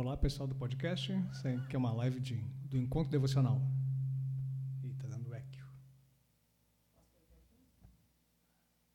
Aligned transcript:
Olá, 0.00 0.16
pessoal 0.16 0.48
do 0.48 0.54
podcast. 0.54 1.12
Isso 1.30 1.46
aqui 1.46 1.76
é 1.76 1.78
uma 1.78 1.92
live 1.92 2.18
de, 2.20 2.36
do 2.70 2.78
Encontro 2.78 3.10
Devocional. 3.10 3.60
Ih, 4.82 4.94
tá 4.94 5.06
dando 5.06 5.34
eco. 5.34 5.46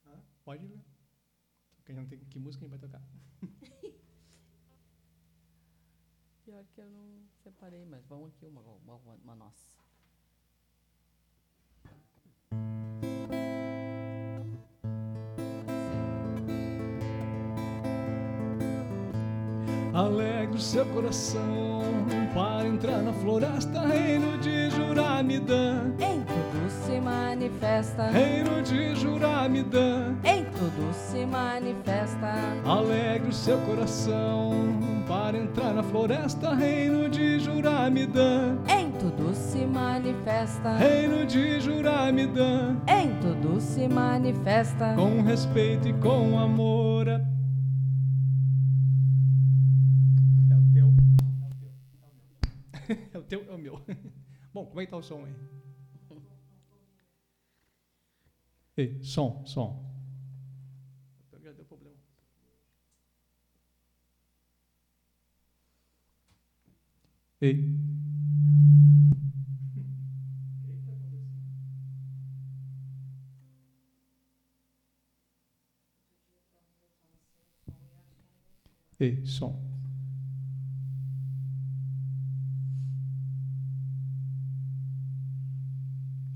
Ah, 0.04 0.20
pode 0.44 0.66
ler. 0.66 0.84
Porque 1.76 1.94
não 1.94 2.08
tem 2.08 2.18
que 2.18 2.40
música 2.40 2.66
a 2.66 2.68
gente 2.68 2.80
vai 2.80 2.90
tocar. 2.90 3.04
Pior 6.44 6.66
que 6.74 6.82
eu 6.82 6.90
não 6.90 7.30
separei, 7.44 7.86
mas 7.86 8.04
vamos 8.08 8.30
aqui 8.30 8.48
uma, 8.48 8.62
uma, 8.62 8.96
uma 8.96 9.36
nossa. 9.36 9.75
Alegre 19.96 20.58
o 20.58 20.62
seu 20.62 20.86
coração 20.88 21.82
para 22.34 22.68
entrar 22.68 23.02
na 23.02 23.14
floresta, 23.14 23.80
reino 23.88 24.38
de 24.40 24.70
Juramidã. 24.72 25.86
Em 25.98 26.20
tudo 26.22 26.70
se 26.86 27.00
manifesta, 27.00 28.08
Reino 28.10 28.62
de 28.62 28.94
Juramidã. 28.96 30.14
em 30.26 30.44
tudo 30.44 30.94
se 30.94 31.26
manifesta. 31.26 32.34
Alegre 32.66 33.30
o 33.30 33.34
seu 33.34 33.58
coração 33.60 34.52
para 35.08 35.38
entrar 35.38 35.74
na 35.74 35.84
floresta, 35.84 36.54
reino 36.54 37.08
de 37.08 37.40
Juramidã. 37.40 38.58
Em 38.68 38.92
tudo 38.92 39.34
se 39.34 39.66
manifesta, 39.66 40.76
Reino 40.76 41.26
de 41.26 41.62
Juramidã. 41.62 42.76
em 42.86 43.12
tudo 43.22 43.62
se 43.62 43.88
manifesta. 43.88 44.94
Com 44.98 45.22
respeito 45.22 45.88
e 45.88 45.94
com 45.94 46.38
amor. 46.38 47.08
É 47.08 47.22
o 50.56 50.74
teu. 50.74 50.94
É 53.14 53.18
o 53.18 53.24
teu, 53.24 53.44
é 53.50 53.54
o 53.54 53.58
meu. 53.58 53.82
Bom, 54.54 54.66
como 54.66 54.82
é 54.82 54.86
que 54.86 54.92
tá 54.92 54.98
o 54.98 55.04
som 55.04 55.26
aí? 55.26 55.34
Ei, 58.78 59.04
som, 59.04 59.46
som. 59.46 59.86
Já 61.42 61.52
deu 61.52 61.66
problema. 61.66 61.96
Ei. 67.42 67.76
Ei, 79.00 79.26
som. 79.26 79.54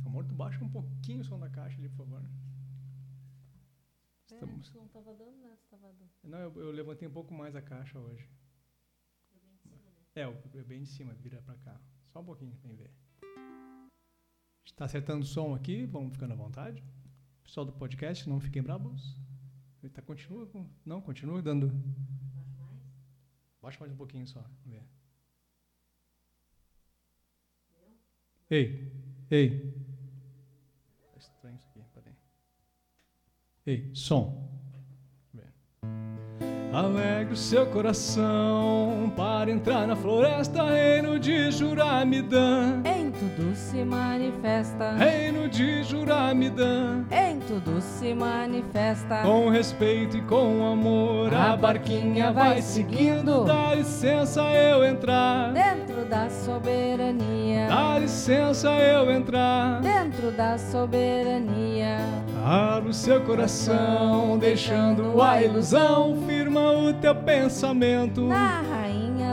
Amor, 0.06 0.19
tu 0.30 0.35
baixa 0.35 0.63
um 0.63 0.69
pouquinho 0.69 1.22
o 1.22 1.23
som 1.23 1.39
da 1.39 1.49
caixa 1.49 1.77
ali, 1.77 1.89
por 1.89 1.97
favor. 1.97 2.22
Estamos... 4.31 4.73
não 4.75 4.85
estava 4.85 5.13
dando, 5.16 5.38
né? 5.38 5.58
Tava 5.69 5.91
dando. 5.94 6.09
Não, 6.23 6.38
eu, 6.39 6.61
eu 6.61 6.72
levantei 6.72 7.08
um 7.08 7.11
pouco 7.11 7.33
mais 7.33 7.55
a 7.55 7.61
caixa 7.61 7.99
hoje. 7.99 8.30
É, 10.16 10.27
o- 10.27 10.38
é 10.53 10.63
bem 10.63 10.83
de 10.83 10.89
cima, 10.89 11.13
vira 11.16 11.41
pra 11.41 11.55
cá. 11.57 11.80
Só 12.13 12.19
um 12.22 12.25
pouquinho, 12.25 12.55
vem 12.63 12.75
ver. 12.75 12.91
Está 14.66 14.85
acertando 14.85 15.23
o 15.23 15.27
som 15.27 15.53
aqui, 15.55 15.85
vamos 15.85 16.13
ficando 16.13 16.33
à 16.33 16.35
vontade. 16.35 16.83
Pessoal 17.44 17.66
do 17.66 17.73
podcast, 17.73 18.30
não 18.30 18.39
fiquem 18.39 18.61
brabos. 18.61 19.17
Ele 19.81 19.91
tá, 19.91 20.02
continua 20.02 20.45
com. 20.45 20.69
Não, 20.85 21.02
continua 21.02 21.41
dando. 21.41 21.72
Baixa 23.61 23.80
mais 23.80 23.91
um 23.91 23.97
pouquinho 23.97 24.27
só, 24.27 24.41
vamos 24.41 24.66
ver. 24.66 24.83
Ei, 28.50 28.91
ei. 29.29 29.72
Tá 31.13 31.17
estranho 31.19 31.56
isso 31.57 31.67
aqui, 31.69 31.84
peraí. 31.94 32.16
Ei, 33.69 33.88
som. 33.94 34.34
Alegre 36.74 37.34
o 37.34 37.38
seu 37.38 37.68
coração 37.68 39.13
para 39.16 39.52
entrar 39.52 39.85
na 39.85 39.96
floresta, 39.96 40.63
reino 40.63 41.19
de 41.19 41.52
Juramidã. 41.52 42.81
Em 42.84 43.12
tudo 43.12 43.56
se 43.56 43.84
manifesta, 43.84 44.94
Reino 44.94 45.47
de 45.50 45.84
Juramidã. 45.84 47.06
em 47.12 47.40
tudo 47.41 47.79
se 47.79 48.12
manifesta. 48.16 49.22
Com 49.22 49.50
respeito 49.50 50.18
e 50.18 50.22
com 50.24 50.66
amor, 50.72 51.31
a 51.31 51.56
barquinha 51.56 52.31
vai 52.31 52.62
seguindo. 52.63 53.46
Dá 53.46 53.75
licença 53.75 54.41
eu 54.53 54.84
entrar. 54.84 55.53
Dentro 55.53 56.06
da 56.06 56.28
soberania, 56.29 57.68
Dá 57.68 58.00
licença 58.00 58.69
eu 58.79 59.12
entrar. 59.12 59.79
dentro 59.81 60.31
da 60.31 60.58
soberania. 60.58 61.97
Abra 62.51 62.89
o 62.89 62.93
seu 62.95 63.21
coração, 63.21 64.35
deixando 64.39 65.21
a 65.21 65.39
ilusão. 65.39 66.17
Firma 66.25 66.71
o 66.71 66.91
teu 66.93 67.13
pensamento. 67.13 68.27
Rainha 68.27 68.69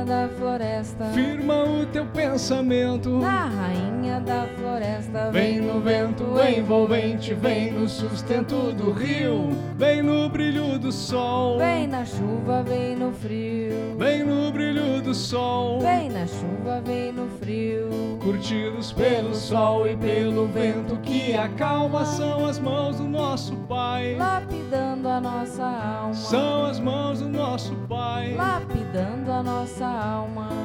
da 0.06 0.28
floresta, 0.38 1.04
Firma 1.12 1.64
o 1.64 1.84
teu 1.86 2.06
pensamento. 2.06 3.10
na 3.18 3.46
rainha 3.46 4.20
da 4.20 4.46
floresta. 4.56 5.30
Vem 5.32 5.60
no 5.60 5.80
vento 5.80 6.24
envolvente, 6.56 7.34
vem 7.34 7.72
no 7.72 7.88
sustento 7.88 8.72
do 8.72 8.92
rio, 8.92 9.50
vem 9.76 10.02
no 10.02 10.28
brilho 10.28 10.78
do 10.78 10.92
sol, 10.92 11.58
Vem 11.58 11.88
na 11.88 12.04
chuva, 12.04 12.62
vem 12.62 12.94
no 12.96 13.12
frio. 13.12 13.96
vem 13.98 14.24
no 14.24 14.52
brilho 14.52 15.02
do 15.02 15.12
sol, 15.14 15.80
Vem 15.80 16.08
na 16.10 16.26
chuva, 16.26 16.80
vem 16.84 17.12
no 17.12 17.28
frio. 17.38 17.88
curtidos 18.22 18.92
pelo 18.92 19.34
sol 19.34 19.86
e 19.88 19.96
pelo 19.96 20.46
vento 20.46 20.96
que 21.02 21.34
acalma, 21.36 22.04
são 22.04 22.46
as 22.46 22.58
mãos 22.60 22.96
do 22.98 23.04
nosso 23.04 23.54
Pai, 23.68 24.14
Lapidando 24.16 25.08
a 25.08 25.20
nossa 25.20 25.64
alma. 25.64 26.14
são 26.14 26.64
as 26.66 26.78
mãos 26.78 27.20
do 27.20 27.28
nosso 27.28 27.74
Pai. 27.88 28.34
Lapidando 28.36 29.32
a 29.32 29.42
nossa 29.42 29.84
alma. 29.84 29.95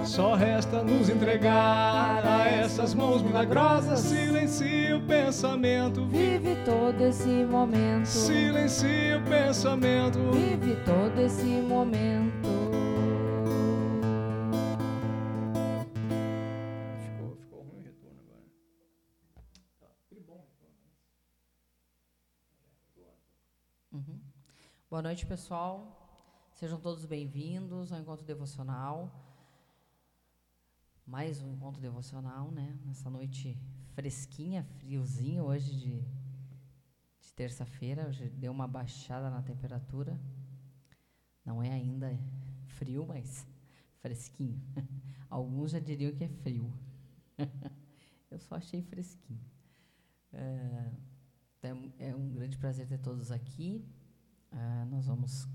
Só 0.06 0.34
resta 0.36 0.84
nos 0.84 1.08
entregar 1.08 2.26
a 2.26 2.48
essas 2.48 2.94
mãos 2.94 3.22
milagrosas, 3.22 4.00
silencia 4.00 4.98
o 4.98 5.02
pensamento, 5.08 6.06
Vive 6.08 6.56
todo 6.66 7.02
esse 7.02 7.46
momento. 7.46 8.06
silencia 8.08 9.18
o 9.18 9.24
pensamento. 9.30 10.20
Vive 10.34 10.76
todo 10.84 11.18
esse 11.22 11.46
momento. 11.62 12.50
Ficou, 17.00 17.38
ficou 17.38 17.62
ruim 17.62 17.80
o 17.80 17.84
retorno 17.84 18.20
agora. 18.20 18.44
Tá, 19.80 19.88
bom. 20.28 20.46
Uhum. 23.94 24.20
Boa 24.90 25.02
noite, 25.02 25.26
pessoal. 25.26 26.01
Sejam 26.62 26.80
todos 26.80 27.08
bem-vindos 27.08 27.92
ao 27.92 28.00
Encontro 28.00 28.24
Devocional. 28.24 29.10
Mais 31.08 31.42
um 31.42 31.52
Encontro 31.52 31.82
Devocional, 31.82 32.52
né? 32.52 32.78
Nessa 32.86 33.10
noite 33.10 33.58
fresquinha, 33.96 34.64
friozinho 34.78 35.46
hoje 35.46 35.76
de, 35.76 36.02
de 37.20 37.34
terça-feira. 37.36 38.08
Hoje 38.08 38.30
deu 38.30 38.52
uma 38.52 38.68
baixada 38.68 39.28
na 39.32 39.42
temperatura. 39.42 40.22
Não 41.44 41.64
é 41.64 41.72
ainda 41.72 42.16
frio, 42.68 43.08
mas 43.08 43.48
fresquinho. 43.98 44.62
Alguns 45.32 45.72
já 45.72 45.80
diriam 45.80 46.14
que 46.14 46.26
é 46.26 46.30
frio. 46.30 46.72
Eu 48.30 48.38
só 48.38 48.54
achei 48.54 48.84
fresquinho. 48.84 49.44
É, 50.32 50.92
é 51.64 51.74
um- 51.74 51.92
é 51.98 52.16
um 52.16 52.30
grande 52.30 52.56
prazer 52.60 52.88
ter 52.88 53.00
todos 53.00 53.32
aqui. 53.32 53.84
Ah, 54.52 54.86
nós 54.92 55.08
vamos 55.08 55.48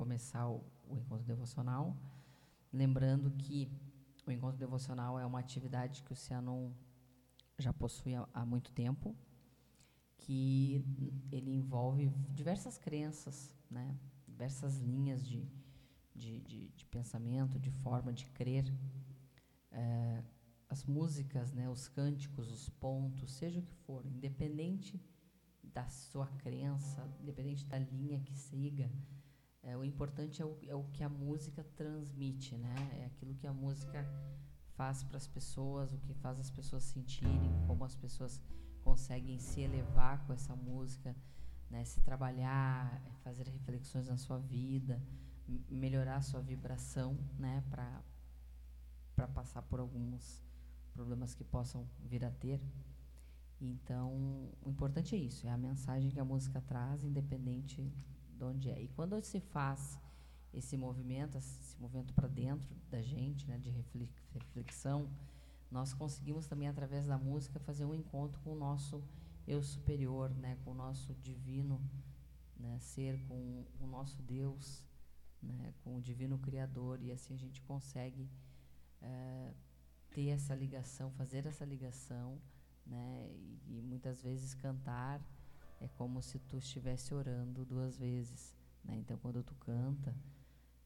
começar 0.00 0.48
o, 0.48 0.64
o 0.88 0.96
encontro 0.96 1.26
devocional. 1.26 1.94
Lembrando 2.72 3.30
que 3.32 3.70
o 4.26 4.30
encontro 4.32 4.56
devocional 4.56 5.18
é 5.18 5.26
uma 5.26 5.38
atividade 5.38 6.02
que 6.02 6.10
o 6.10 6.16
Cianon 6.16 6.72
já 7.58 7.70
possui 7.70 8.14
há, 8.14 8.26
há 8.32 8.46
muito 8.46 8.72
tempo, 8.72 9.14
que 10.16 10.82
ele 11.30 11.54
envolve 11.54 12.08
diversas 12.30 12.78
crenças, 12.78 13.54
né? 13.70 13.94
diversas 14.26 14.78
linhas 14.78 15.22
de, 15.22 15.46
de, 16.14 16.40
de, 16.40 16.68
de 16.68 16.86
pensamento, 16.86 17.58
de 17.58 17.70
forma 17.70 18.10
de 18.10 18.24
crer. 18.24 18.72
Eh, 19.70 20.22
as 20.70 20.82
músicas, 20.84 21.52
né? 21.52 21.68
os 21.68 21.88
cânticos, 21.88 22.50
os 22.50 22.70
pontos, 22.70 23.32
seja 23.32 23.60
o 23.60 23.62
que 23.62 23.74
for, 23.74 24.06
independente 24.06 24.98
da 25.62 25.86
sua 25.88 26.26
crença, 26.38 27.06
independente 27.20 27.66
da 27.66 27.78
linha 27.78 28.18
que 28.20 28.34
siga, 28.34 28.90
é, 29.62 29.76
o 29.76 29.84
importante 29.84 30.40
é 30.40 30.44
o, 30.44 30.56
é 30.66 30.74
o 30.74 30.84
que 30.84 31.02
a 31.02 31.08
música 31.08 31.64
transmite, 31.76 32.56
né? 32.56 32.74
É 33.00 33.04
aquilo 33.06 33.34
que 33.34 33.46
a 33.46 33.52
música 33.52 34.06
faz 34.74 35.02
para 35.04 35.18
as 35.18 35.26
pessoas, 35.26 35.92
o 35.92 35.98
que 35.98 36.14
faz 36.14 36.40
as 36.40 36.50
pessoas 36.50 36.84
sentirem, 36.84 37.52
como 37.66 37.84
as 37.84 37.94
pessoas 37.94 38.40
conseguem 38.82 39.38
se 39.38 39.60
elevar 39.60 40.26
com 40.26 40.32
essa 40.32 40.56
música, 40.56 41.14
né? 41.68 41.84
Se 41.84 42.00
trabalhar, 42.00 43.02
é, 43.06 43.12
fazer 43.22 43.46
reflexões 43.48 44.08
na 44.08 44.16
sua 44.16 44.38
vida, 44.38 45.02
melhorar 45.68 46.16
a 46.16 46.22
sua 46.22 46.40
vibração, 46.40 47.18
né? 47.38 47.62
Para 47.68 48.02
para 49.14 49.28
passar 49.28 49.60
por 49.60 49.80
alguns 49.80 50.42
problemas 50.94 51.34
que 51.34 51.44
possam 51.44 51.86
vir 51.98 52.24
a 52.24 52.30
ter. 52.30 52.58
Então, 53.60 54.50
o 54.62 54.70
importante 54.70 55.14
é 55.14 55.18
isso, 55.18 55.46
é 55.46 55.50
a 55.50 55.58
mensagem 55.58 56.10
que 56.10 56.18
a 56.18 56.24
música 56.24 56.62
traz, 56.62 57.04
independente 57.04 57.92
de 58.40 58.44
onde 58.44 58.70
é. 58.70 58.80
E 58.80 58.88
quando 58.88 59.20
se 59.22 59.38
faz 59.38 60.00
esse 60.52 60.76
movimento, 60.76 61.36
esse 61.36 61.78
movimento 61.78 62.14
para 62.14 62.26
dentro 62.26 62.74
da 62.90 63.02
gente, 63.02 63.46
né, 63.46 63.58
de 63.58 63.70
reflexão, 64.32 65.08
nós 65.70 65.92
conseguimos 65.92 66.46
também 66.46 66.66
através 66.66 67.06
da 67.06 67.18
música 67.18 67.60
fazer 67.60 67.84
um 67.84 67.94
encontro 67.94 68.40
com 68.40 68.52
o 68.52 68.58
nosso 68.58 69.02
eu 69.46 69.62
superior, 69.62 70.30
né, 70.30 70.56
com 70.64 70.70
o 70.70 70.74
nosso 70.74 71.14
divino 71.16 71.80
né, 72.56 72.78
ser, 72.80 73.18
com 73.28 73.64
o 73.78 73.86
nosso 73.86 74.20
Deus, 74.22 74.84
né, 75.42 75.74
com 75.84 75.96
o 75.96 76.00
divino 76.00 76.38
criador 76.38 77.00
e 77.02 77.12
assim 77.12 77.34
a 77.34 77.38
gente 77.38 77.60
consegue 77.62 78.28
é, 79.02 79.52
ter 80.10 80.28
essa 80.28 80.54
ligação, 80.54 81.10
fazer 81.12 81.46
essa 81.46 81.64
ligação, 81.64 82.40
né, 82.86 83.30
e, 83.30 83.76
e 83.76 83.82
muitas 83.82 84.22
vezes 84.22 84.54
cantar 84.54 85.20
é 85.80 85.88
como 85.88 86.22
se 86.22 86.38
tu 86.38 86.58
estivesse 86.58 87.12
orando 87.14 87.64
duas 87.64 87.96
vezes, 87.96 88.54
né? 88.84 88.96
Então 88.96 89.16
quando 89.18 89.42
tu 89.42 89.54
canta 89.56 90.14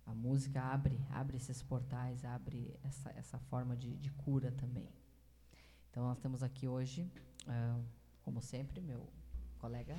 a 0.06 0.14
música 0.14 0.60
abre, 0.60 1.00
abre 1.10 1.36
esses 1.36 1.62
portais, 1.62 2.24
abre 2.24 2.78
essa, 2.82 3.10
essa 3.10 3.38
forma 3.38 3.76
de, 3.76 3.96
de 3.96 4.10
cura 4.10 4.52
também. 4.52 4.88
Então 5.90 6.04
nós 6.04 6.18
temos 6.18 6.42
aqui 6.42 6.68
hoje, 6.68 7.10
uh, 7.46 7.82
como 8.22 8.42
sempre, 8.42 8.80
meu 8.80 9.08
colega, 9.58 9.96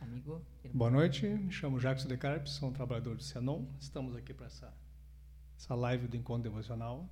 amigo. 0.00 0.42
Irmão. 0.64 0.78
Boa 0.78 0.90
noite, 0.90 1.26
me 1.26 1.52
chamo 1.52 1.78
Jacques 1.78 2.04
Decarpes, 2.04 2.54
sou 2.54 2.70
um 2.70 2.72
trabalhador 2.72 3.16
do 3.16 3.22
Cianon. 3.22 3.64
Estamos 3.78 4.16
aqui 4.16 4.34
para 4.34 4.46
essa, 4.46 4.74
essa 5.56 5.74
live 5.74 6.08
do 6.08 6.16
Encontro 6.16 6.50
Devocional. 6.50 7.08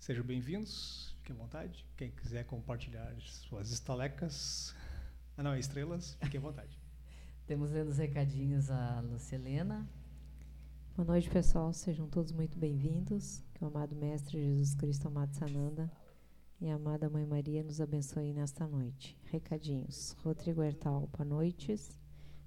Sejam 0.00 0.24
bem-vindos, 0.24 1.14
fiquem 1.18 1.36
à 1.36 1.38
vontade. 1.38 1.86
Quem 1.96 2.10
quiser 2.10 2.44
compartilhar 2.44 3.14
suas 3.20 3.70
estalecas, 3.70 4.74
ah 5.40 5.42
não, 5.42 5.56
estrelas, 5.56 6.18
fiquem 6.20 6.38
à 6.38 6.42
vontade. 6.42 6.78
Temos 7.48 7.70
lendo 7.70 7.88
os 7.88 7.96
recadinhos 7.96 8.70
a 8.70 9.00
Lucilena. 9.00 9.88
Boa 10.94 11.06
noite, 11.06 11.30
pessoal. 11.30 11.72
Sejam 11.72 12.06
todos 12.06 12.30
muito 12.30 12.58
bem-vindos. 12.58 13.42
Que 13.54 13.64
o 13.64 13.68
amado 13.68 13.96
Mestre 13.96 14.38
Jesus 14.38 14.74
Cristo, 14.74 15.08
amado 15.08 15.32
Sananda 15.32 15.90
e 16.60 16.68
a 16.68 16.74
amada 16.74 17.08
Mãe 17.08 17.24
Maria 17.24 17.62
nos 17.62 17.80
abençoe 17.80 18.34
nesta 18.34 18.66
noite. 18.66 19.16
Recadinhos. 19.30 20.14
Rodrigo 20.22 20.62
Hertal, 20.62 21.08
boa 21.10 21.24
noite. 21.24 21.74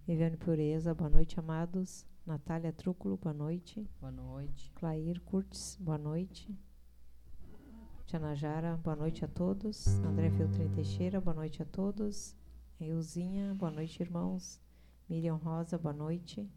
Viviane 0.05 0.37
Pureza, 0.37 0.93
boa 0.93 1.09
noite, 1.09 1.39
amados. 1.39 2.05
Natália 2.23 2.71
Trúculo, 2.71 3.17
boa 3.17 3.33
noite. 3.33 3.89
Boa 3.99 4.11
noite. 4.11 4.71
Clair 4.75 5.19
Curtis, 5.21 5.79
boa 5.81 5.97
noite. 5.97 6.55
Tiana 8.05 8.35
Jara, 8.35 8.77
boa 8.77 8.95
noite 8.95 9.25
a 9.25 9.27
todos. 9.27 9.87
André 10.01 10.29
Filtrin 10.29 10.69
Teixeira, 10.75 11.19
boa 11.19 11.33
noite 11.33 11.63
a 11.63 11.65
todos. 11.65 12.35
Euzinha, 12.79 13.53
boa 13.53 13.71
noite, 13.71 14.01
irmãos. 14.01 14.59
Miriam 15.07 15.35
Rosa, 15.35 15.77
boa 15.77 15.93
noite. 15.93 16.49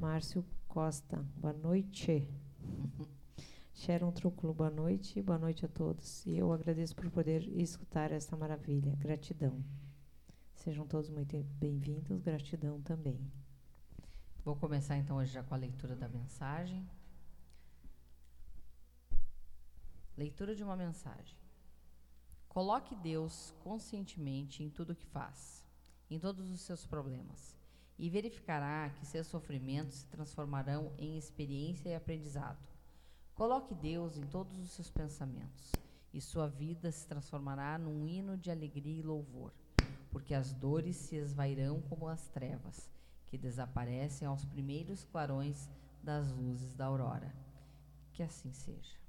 Márcio 0.00 0.44
Costa, 0.68 1.18
boa 1.36 1.52
noite. 1.52 2.26
Sharon 3.74 4.12
Trúculo, 4.12 4.54
boa 4.54 4.70
noite. 4.70 5.20
Boa 5.20 5.38
noite 5.38 5.64
a 5.66 5.68
todos. 5.68 6.24
E 6.24 6.38
eu 6.38 6.52
agradeço 6.52 6.94
por 6.94 7.10
poder 7.10 7.42
escutar 7.58 8.12
essa 8.12 8.36
maravilha. 8.36 8.94
Gratidão. 8.96 9.62
Sejam 10.54 10.86
todos 10.86 11.10
muito 11.10 11.36
bem-vindos. 11.58 12.20
Gratidão 12.20 12.80
também. 12.80 13.18
Vou 14.44 14.56
começar 14.56 14.96
então 14.96 15.16
hoje 15.16 15.32
já 15.32 15.42
com 15.42 15.54
a 15.54 15.58
leitura 15.58 15.96
da 15.96 16.08
mensagem. 16.08 16.88
Leitura 20.16 20.54
de 20.54 20.62
uma 20.62 20.76
mensagem. 20.76 21.41
Coloque 22.52 22.94
Deus 22.94 23.54
conscientemente 23.64 24.62
em 24.62 24.68
tudo 24.68 24.92
o 24.92 24.96
que 24.96 25.06
faz, 25.06 25.66
em 26.10 26.18
todos 26.18 26.50
os 26.50 26.60
seus 26.60 26.84
problemas 26.84 27.56
e 28.02 28.10
verificará 28.10 28.90
que 28.90 29.06
seus 29.06 29.28
sofrimentos 29.28 29.98
se 29.98 30.06
transformarão 30.06 30.92
em 30.98 31.16
experiência 31.16 31.88
e 31.88 31.94
aprendizado. 31.94 32.58
Coloque 33.32 33.74
Deus 33.76 34.16
em 34.16 34.26
todos 34.26 34.58
os 34.58 34.70
seus 34.72 34.90
pensamentos, 34.90 35.70
e 36.12 36.20
sua 36.20 36.48
vida 36.48 36.90
se 36.90 37.06
transformará 37.06 37.78
num 37.78 38.06
hino 38.08 38.36
de 38.36 38.50
alegria 38.50 38.98
e 38.98 39.02
louvor, 39.02 39.52
porque 40.10 40.34
as 40.34 40.52
dores 40.52 40.96
se 40.96 41.14
esvairão 41.14 41.80
como 41.82 42.08
as 42.08 42.26
trevas, 42.28 42.90
que 43.26 43.38
desaparecem 43.38 44.26
aos 44.26 44.44
primeiros 44.44 45.04
clarões 45.04 45.70
das 46.02 46.30
luzes 46.32 46.74
da 46.74 46.86
aurora. 46.86 47.32
Que 48.12 48.22
assim 48.24 48.52
seja. 48.52 49.00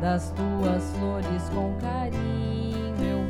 das 0.00 0.30
tuas 0.30 0.82
flores 0.96 1.48
com 1.50 1.74
carinho. 1.78 2.96
eu 3.00 3.29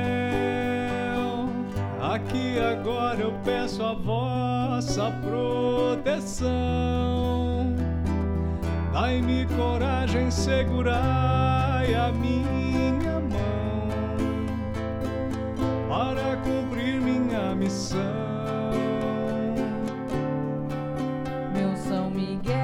que 2.31 2.57
agora 2.59 3.19
eu 3.19 3.33
peço 3.43 3.83
a 3.83 3.93
vossa 3.93 5.11
proteção. 5.21 6.49
Dai-me 8.93 9.45
coragem, 9.57 10.31
segurai 10.31 11.93
a 11.93 12.11
minha 12.13 13.19
mão 13.19 13.89
para 15.89 16.37
cumprir 16.37 17.01
minha 17.01 17.53
missão. 17.53 17.99
Meu 21.53 21.75
São 21.75 22.09
Miguel, 22.09 22.55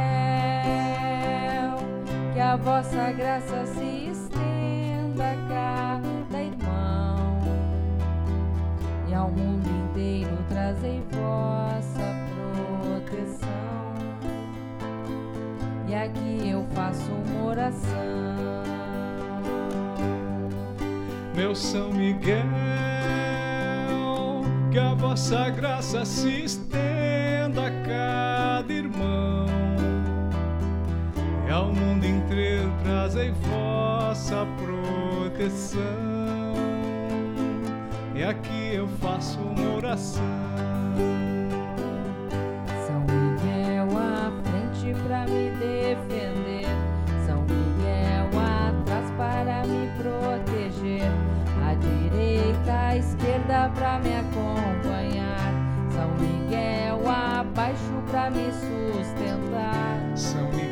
que 2.33 2.39
a 2.39 2.55
vossa 2.55 3.11
graça 3.11 3.65
se 3.65 3.86
faço 17.47 17.47
uma 17.47 17.51
oração. 17.51 18.07
Meu 21.35 21.55
São 21.55 21.93
Miguel, 21.93 22.43
que 24.71 24.79
a 24.79 24.93
vossa 24.93 25.49
graça 25.49 26.03
se 26.05 26.43
estenda 26.43 27.67
a 27.67 27.71
cada 27.85 28.73
irmão 28.73 29.45
e 31.47 31.51
ao 31.51 31.71
mundo 31.73 32.05
inteiro 32.05 32.71
trazei 32.83 33.31
vossa 33.31 34.45
proteção. 34.57 35.81
E 38.15 38.23
aqui 38.23 38.73
eu 38.73 38.87
faço 38.99 39.39
uma 39.39 39.75
oração. 39.75 41.26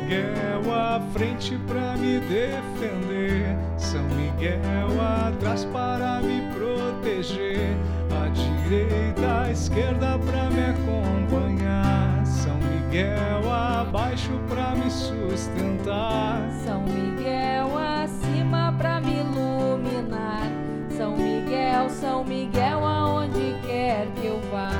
Miguel 0.06 0.72
à 0.72 1.00
frente 1.12 1.58
para 1.66 1.96
me 1.96 2.20
defender, 2.20 3.56
São 3.76 4.04
Miguel 4.04 4.60
atrás 5.00 5.64
para 5.64 6.20
me 6.20 6.42
proteger, 6.54 7.76
à 8.12 8.28
direita, 8.28 9.42
à 9.42 9.50
esquerda 9.50 10.16
para 10.20 10.48
me 10.50 10.64
acompanhar, 10.66 12.24
São 12.24 12.54
Miguel 12.54 13.52
abaixo 13.52 14.30
para 14.48 14.76
me 14.76 14.88
sustentar, 14.88 16.52
São 16.64 16.84
Miguel 16.84 17.76
acima 17.76 18.72
pra 18.78 19.00
me 19.00 19.18
iluminar. 19.18 20.52
São 20.96 21.16
Miguel, 21.16 21.90
São 21.90 22.24
Miguel 22.24 22.86
aonde 22.86 23.56
quer 23.66 24.06
que 24.14 24.28
eu 24.28 24.40
vá, 24.52 24.70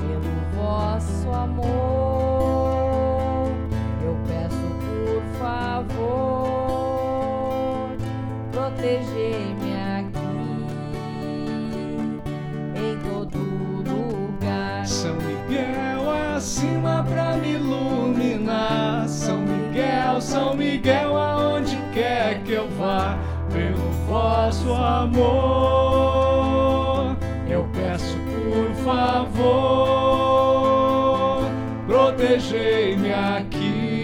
pelo 0.00 0.64
vosso 0.64 1.28
amor, 1.28 2.09
São 20.30 20.54
Miguel 20.54 21.16
aonde 21.16 21.76
quer 21.92 22.44
que 22.44 22.52
eu 22.52 22.68
vá, 22.70 23.18
pelo 23.52 23.90
vosso 24.06 24.72
amor, 24.72 25.26
eu 27.48 27.68
peço 27.72 28.16
por 28.30 28.72
favor, 28.84 29.40
protegei-me 31.84 33.12
aqui 33.12 34.00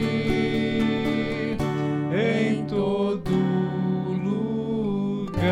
em 2.12 2.66
todo 2.66 3.30
lugar. 5.30 5.46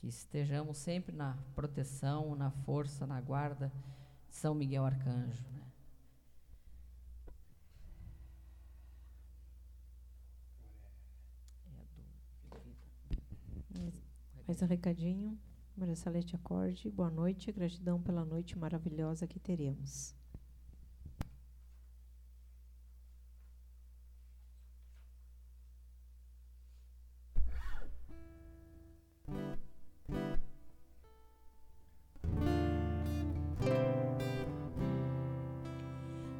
Que 0.00 0.08
estejamos 0.08 0.78
sempre 0.78 1.14
na 1.14 1.36
proteção, 1.54 2.34
na 2.34 2.50
força, 2.50 3.06
na 3.06 3.20
guarda 3.20 3.70
São 4.34 4.52
Miguel 4.52 4.84
Arcanjo. 4.84 5.44
Né? 13.70 13.92
Mais 14.46 14.60
um 14.60 14.66
recadinho. 14.66 15.38
Maria 15.76 15.94
Salete 15.94 16.34
Acorde, 16.34 16.90
boa 16.90 17.10
noite, 17.10 17.52
gratidão 17.52 18.02
pela 18.02 18.24
noite 18.24 18.58
maravilhosa 18.58 19.26
que 19.26 19.38
teremos. 19.38 20.14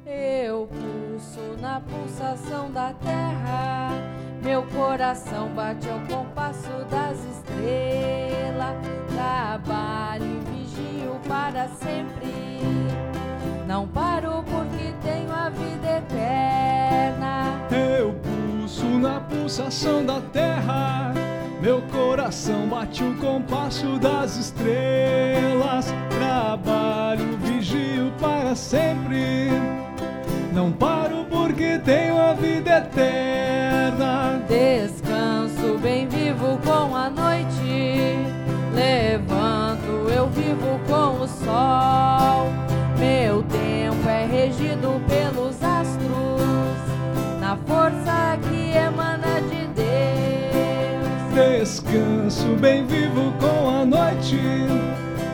Eu 0.07 0.67
pulso 0.67 1.59
na 1.59 1.81
pulsação 1.81 2.69
da 2.69 2.93
terra, 2.93 3.89
meu 4.43 4.61
coração 4.67 5.49
bate 5.49 5.89
ao 5.89 5.99
compasso 6.01 6.69
das 6.91 7.17
estrelas. 7.25 8.75
Trabalho 9.15 10.25
e 10.25 10.39
vigio 10.51 11.19
para 11.27 11.67
sempre. 11.69 12.59
Não 13.65 13.87
paro 13.87 14.43
porque 14.43 14.93
tenho 15.01 15.31
a 15.33 15.49
vida 15.49 15.97
eterna. 15.97 17.65
Eu 17.71 18.13
pulso 18.13 18.85
na 18.85 19.19
pulsação 19.21 20.05
da 20.05 20.21
terra, 20.21 21.13
meu 21.59 21.81
coração 21.91 22.67
bate 22.67 23.03
o 23.03 23.17
compasso 23.17 23.97
das 23.97 24.37
estrelas. 24.37 25.91
Trabalho, 26.11 27.35
vigio 27.39 28.13
para 28.19 28.55
sempre. 28.55 29.84
Não 30.55 30.71
paro 30.71 31.25
porque 31.29 31.77
tenho 31.79 32.17
a 32.17 32.31
vida 32.31 32.77
eterna. 32.77 34.41
Descanso 34.47 35.77
bem 35.79 36.07
vivo 36.07 36.57
com 36.63 36.95
a 36.95 37.09
noite. 37.09 38.15
Levanto, 38.73 40.09
eu 40.15 40.29
vivo 40.29 40.79
com 40.87 41.23
o 41.23 41.27
sol. 41.27 42.47
Meu 42.97 43.43
tempo 43.43 44.07
é 44.07 44.25
regido 44.25 45.01
pelos 45.09 45.61
astros, 45.61 46.77
na 47.41 47.57
força 47.67 48.39
que 48.43 48.77
emana 48.77 49.41
de 49.41 49.67
Deus. 49.75 51.59
Descanso 51.59 52.47
bem 52.61 52.87
vivo 52.87 53.33
com 53.41 53.81
a 53.81 53.85
noite. 53.85 54.39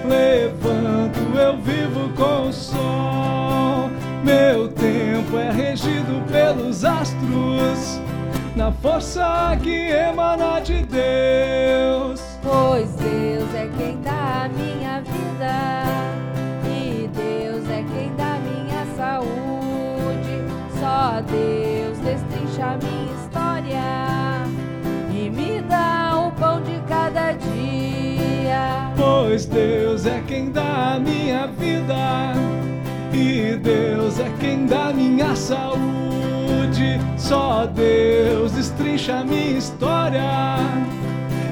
Levanto, 0.04 1.20
eu 1.38 1.58
vivo 1.58 2.10
com 2.16 2.50
o 2.50 2.52
sol. 2.52 3.91
Meu 4.32 4.70
tempo 4.70 5.38
é 5.38 5.52
regido 5.52 6.26
pelos 6.32 6.86
astros, 6.86 8.00
na 8.56 8.72
força 8.72 9.58
que 9.62 9.90
emana 9.90 10.62
de 10.62 10.84
Deus. 10.84 12.22
Pois 12.42 12.90
Deus 12.92 13.54
é 13.54 13.70
quem 13.78 14.00
dá 14.02 14.46
a 14.46 14.50
minha 14.50 15.02
vida, 15.02 15.84
e 16.66 17.10
Deus 17.14 17.70
é 17.70 17.84
quem 17.94 18.16
dá 18.16 18.36
a 18.36 18.40
minha 18.40 18.86
saúde. 18.96 20.46
Só 20.80 21.22
Deus 21.30 21.98
destrincha 22.00 22.68
a 22.68 22.78
minha 22.78 23.14
história 23.14 24.46
e 25.14 25.30
me 25.30 25.62
dá 25.64 26.28
o 26.28 26.32
pão 26.40 26.62
de 26.62 26.80
cada 26.88 27.34
dia. 27.34 28.94
Pois 28.96 29.46
Deus 29.46 30.06
é 30.06 30.24
quem 30.26 30.52
dá 30.52 30.94
a 30.96 31.00
minha 31.00 31.48
vida, 31.48 32.34
e 33.14 33.56
Deus 33.58 34.20
é 34.20 34.32
quem 34.40 34.66
dá 34.66 34.92
minha 34.94 35.36
saúde. 35.36 37.00
Só 37.18 37.66
Deus 37.66 38.52
destrincha 38.54 39.20
a 39.20 39.24
minha 39.24 39.58
história 39.58 40.58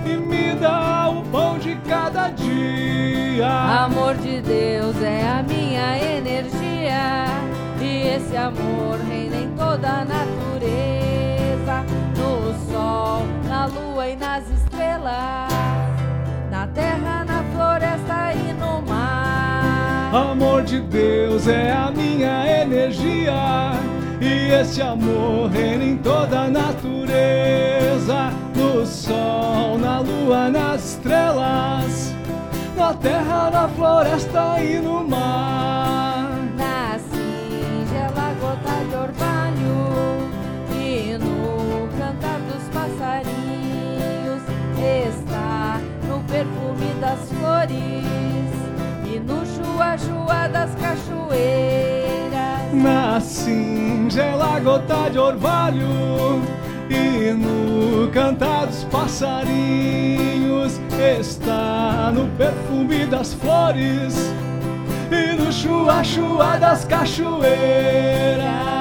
e 0.05 0.15
me 0.17 0.55
dá 0.55 1.09
o 1.09 1.21
pão 1.31 1.57
de 1.59 1.75
cada 1.87 2.29
dia. 2.29 3.49
Amor 3.85 4.15
de 4.15 4.41
Deus 4.41 5.01
é 5.01 5.27
a 5.27 5.43
minha 5.43 5.97
energia 5.97 7.25
e 7.81 8.07
esse 8.15 8.35
amor 8.35 8.97
reina 9.07 9.37
em 9.37 9.49
toda 9.55 9.87
a 9.87 10.05
natureza, 10.05 11.85
no 12.17 12.71
sol, 12.71 13.25
na 13.47 13.65
lua 13.65 14.07
e 14.07 14.15
nas 14.15 14.43
estrelas, 14.49 15.51
na 16.51 16.67
terra, 16.67 17.23
na 17.25 17.43
floresta 17.53 18.33
e 18.33 18.53
no 18.53 18.81
mar. 18.81 19.08
Amor 20.11 20.63
de 20.63 20.79
Deus 20.79 21.47
é 21.47 21.71
a 21.71 21.91
minha 21.91 22.63
energia, 22.63 23.73
e 24.19 24.51
esse 24.59 24.81
amor 24.81 25.51
reina 25.51 25.83
em 25.83 25.97
toda 25.97 26.45
a 26.45 26.49
natureza, 26.49 28.31
no 28.55 28.87
sol, 28.87 29.77
na 29.77 29.99
lua, 29.99 30.49
nas 30.49 30.93
estrelas, 30.93 32.11
na 32.75 32.91
terra, 32.95 33.51
na 33.51 33.67
floresta 33.67 34.59
e 34.59 34.79
no 34.79 35.07
mar. 35.07 36.31
Na 36.57 36.97
singela 36.97 38.33
gota 38.41 38.83
de 38.89 38.95
orvalho 38.95 40.27
e 40.73 41.19
no 41.19 41.87
cantar 41.99 42.39
dos 42.49 42.63
passarinhos 42.73 44.41
está 44.75 45.79
no 46.07 46.19
perfume 46.23 46.95
das 46.99 47.29
flores 47.29 48.08
cachoa 49.99 50.47
das 50.47 50.75
cachoeiras. 50.75 52.73
Na 52.73 53.19
singela 53.19 54.59
gota 54.59 55.09
de 55.09 55.19
orvalho 55.19 56.41
e 56.89 57.33
no 57.33 58.09
cantar 58.11 58.67
dos 58.67 58.85
passarinhos 58.85 60.79
está 60.97 62.11
no 62.13 62.27
perfume 62.37 63.05
das 63.05 63.33
flores 63.33 64.33
e 65.11 65.35
no 65.35 65.51
chua-chua 65.51 66.57
das 66.57 66.85
cachoeiras. 66.85 68.78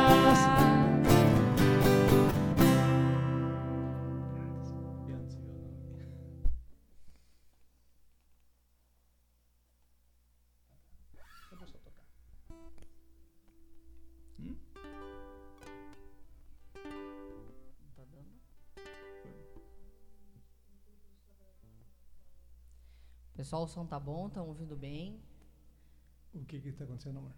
Pessoal, 23.49 23.64
o 23.64 23.67
som 23.67 23.87
tá 23.87 23.99
bom? 23.99 24.26
Estão 24.26 24.47
ouvindo 24.47 24.76
bem? 24.76 25.19
O 26.35 26.45
que 26.45 26.61
que 26.61 26.71
tá 26.71 26.85
acontecendo, 26.85 27.17
amor? 27.17 27.33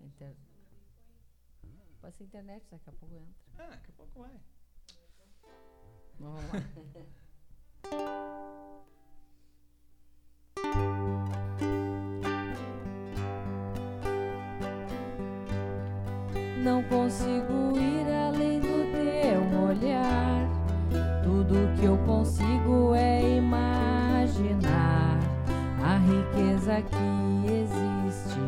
Inter... 0.00 0.34
Pode 2.00 2.16
ser 2.16 2.24
internet, 2.24 2.64
daqui 2.70 2.88
a 2.88 2.92
pouco 2.94 3.14
entra. 3.14 3.34
Ah, 3.58 3.66
daqui 3.66 3.90
a 3.90 3.92
pouco 3.94 4.20
vai. 4.20 4.40
Vamos 6.18 6.42
lá. 6.44 6.52
Não 16.64 16.82
consigo 16.84 17.76
ir 17.78 18.01
Tudo 21.48 21.74
que 21.74 21.84
eu 21.86 21.98
consigo 22.06 22.94
é 22.94 23.36
imaginar 23.38 25.18
a 25.82 25.96
riqueza 25.98 26.80
que 26.82 27.52
existe 27.52 28.38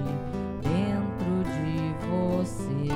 dentro 0.63 1.43
de 1.43 1.93
você. 2.07 2.95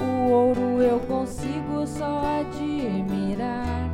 O 0.00 0.30
ouro 0.30 0.80
eu 0.80 0.98
consigo 1.00 1.86
só 1.86 2.40
admirar, 2.40 3.90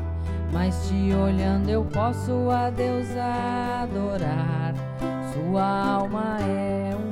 mas 0.53 0.87
te 0.87 1.13
olhando 1.13 1.69
eu 1.69 1.85
posso 1.85 2.51
a 2.51 2.71
Deus 2.71 3.09
adorar. 3.17 4.75
Sua 5.33 5.65
alma 5.97 6.39
é 6.41 6.95
um 6.95 7.12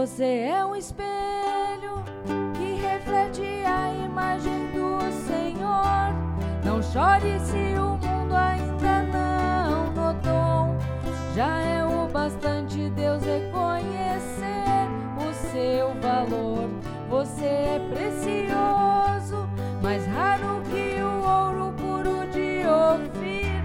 Você 0.00 0.48
é 0.48 0.64
um 0.64 0.74
espelho 0.74 2.02
que 2.56 2.72
reflete 2.80 3.42
a 3.66 3.92
imagem 3.92 4.68
do 4.72 4.98
Senhor. 5.26 6.14
Não 6.64 6.82
chore 6.82 7.38
se 7.40 7.78
o 7.78 7.98
mundo 7.98 8.34
ainda 8.34 9.02
não 9.02 9.92
notou. 9.92 10.74
Já 11.34 11.60
é 11.60 11.84
o 11.84 12.08
bastante 12.08 12.88
Deus 12.88 13.22
reconhecer 13.22 14.88
o 15.18 15.34
seu 15.52 15.94
valor. 16.00 16.70
Você 17.10 17.44
é 17.44 17.88
precioso, 17.92 19.46
mais 19.82 20.06
raro 20.06 20.62
que 20.70 20.98
o 21.02 21.20
ouro 21.28 21.74
puro 21.74 22.26
de 22.32 22.66
ouvir. 22.66 23.62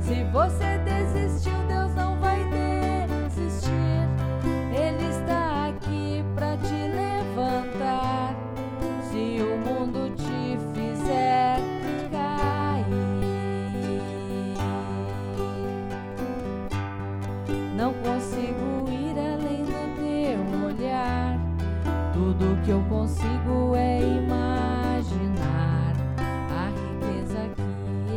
Se 0.00 0.24
você 0.32 0.78
desistiu, 0.78 1.53
Tudo 22.36 22.60
que 22.64 22.70
eu 22.70 22.82
consigo 22.88 23.76
é 23.76 24.00
imaginar 24.00 25.92
a 26.50 26.66
riqueza 26.66 27.38
que 27.54 27.62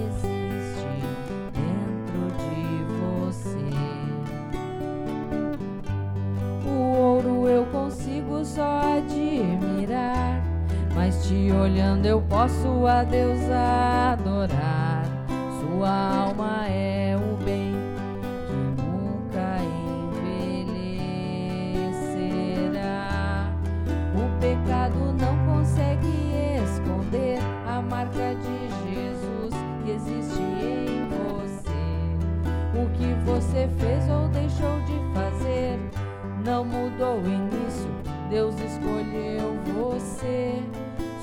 existe 0.08 1.04
dentro 1.54 2.22
de 2.40 2.84
você. 2.98 3.72
O 6.66 6.72
ouro 6.98 7.48
eu 7.48 7.66
consigo 7.68 8.44
só 8.44 8.98
admirar, 8.98 10.42
mas 10.96 11.28
te 11.28 11.52
olhando 11.52 12.08
eu 12.08 12.20
posso 12.22 12.88
a 12.88 13.04
Deus 13.04 13.40
adorar. 13.52 15.06
Sua 15.60 16.26
alma 16.26 16.68
é 16.68 17.16
que 32.98 33.14
você 33.26 33.70
fez 33.80 34.10
ou 34.10 34.28
deixou 34.30 34.80
de 34.82 35.14
fazer 35.14 35.80
não 36.48 36.64
mudou 36.64 37.20
o 37.20 37.28
início. 37.28 37.92
Deus 38.30 38.56
escolheu 38.62 39.60
você. 39.66 40.64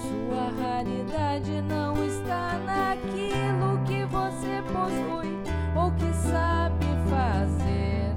Sua 0.02 0.50
raridade 0.62 1.62
não 1.62 1.94
está 2.04 2.58
naquilo 2.58 3.78
que 3.86 4.04
você 4.04 4.62
possui 4.70 5.38
ou 5.74 5.90
que 5.92 6.12
sabe 6.28 6.86
fazer. 7.08 8.14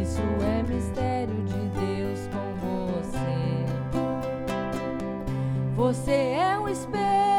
Isso 0.00 0.20
é 0.42 0.62
mistério 0.64 1.44
de 1.44 1.68
Deus 1.78 2.28
com 2.32 2.54
você. 2.92 3.64
Você 5.76 6.10
é 6.10 6.58
um 6.58 6.68
espelho 6.68 7.31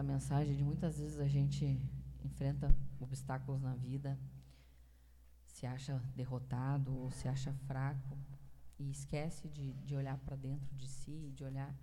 esta 0.00 0.02
mensagem 0.02 0.56
de 0.56 0.64
muitas 0.64 0.98
vezes 0.98 1.20
a 1.20 1.28
gente 1.28 1.78
enfrenta 2.24 2.74
obstáculos 2.98 3.60
na 3.60 3.74
vida, 3.74 4.18
se 5.46 5.66
acha 5.66 5.98
derrotado 6.16 6.96
ou 6.96 7.10
se 7.10 7.28
acha 7.28 7.52
fraco 7.66 8.16
e 8.78 8.90
esquece 8.90 9.46
de, 9.48 9.74
de 9.74 9.94
olhar 9.94 10.16
para 10.20 10.36
dentro 10.36 10.74
de 10.74 10.88
si, 10.88 11.30
de 11.34 11.44
olhar 11.44 11.74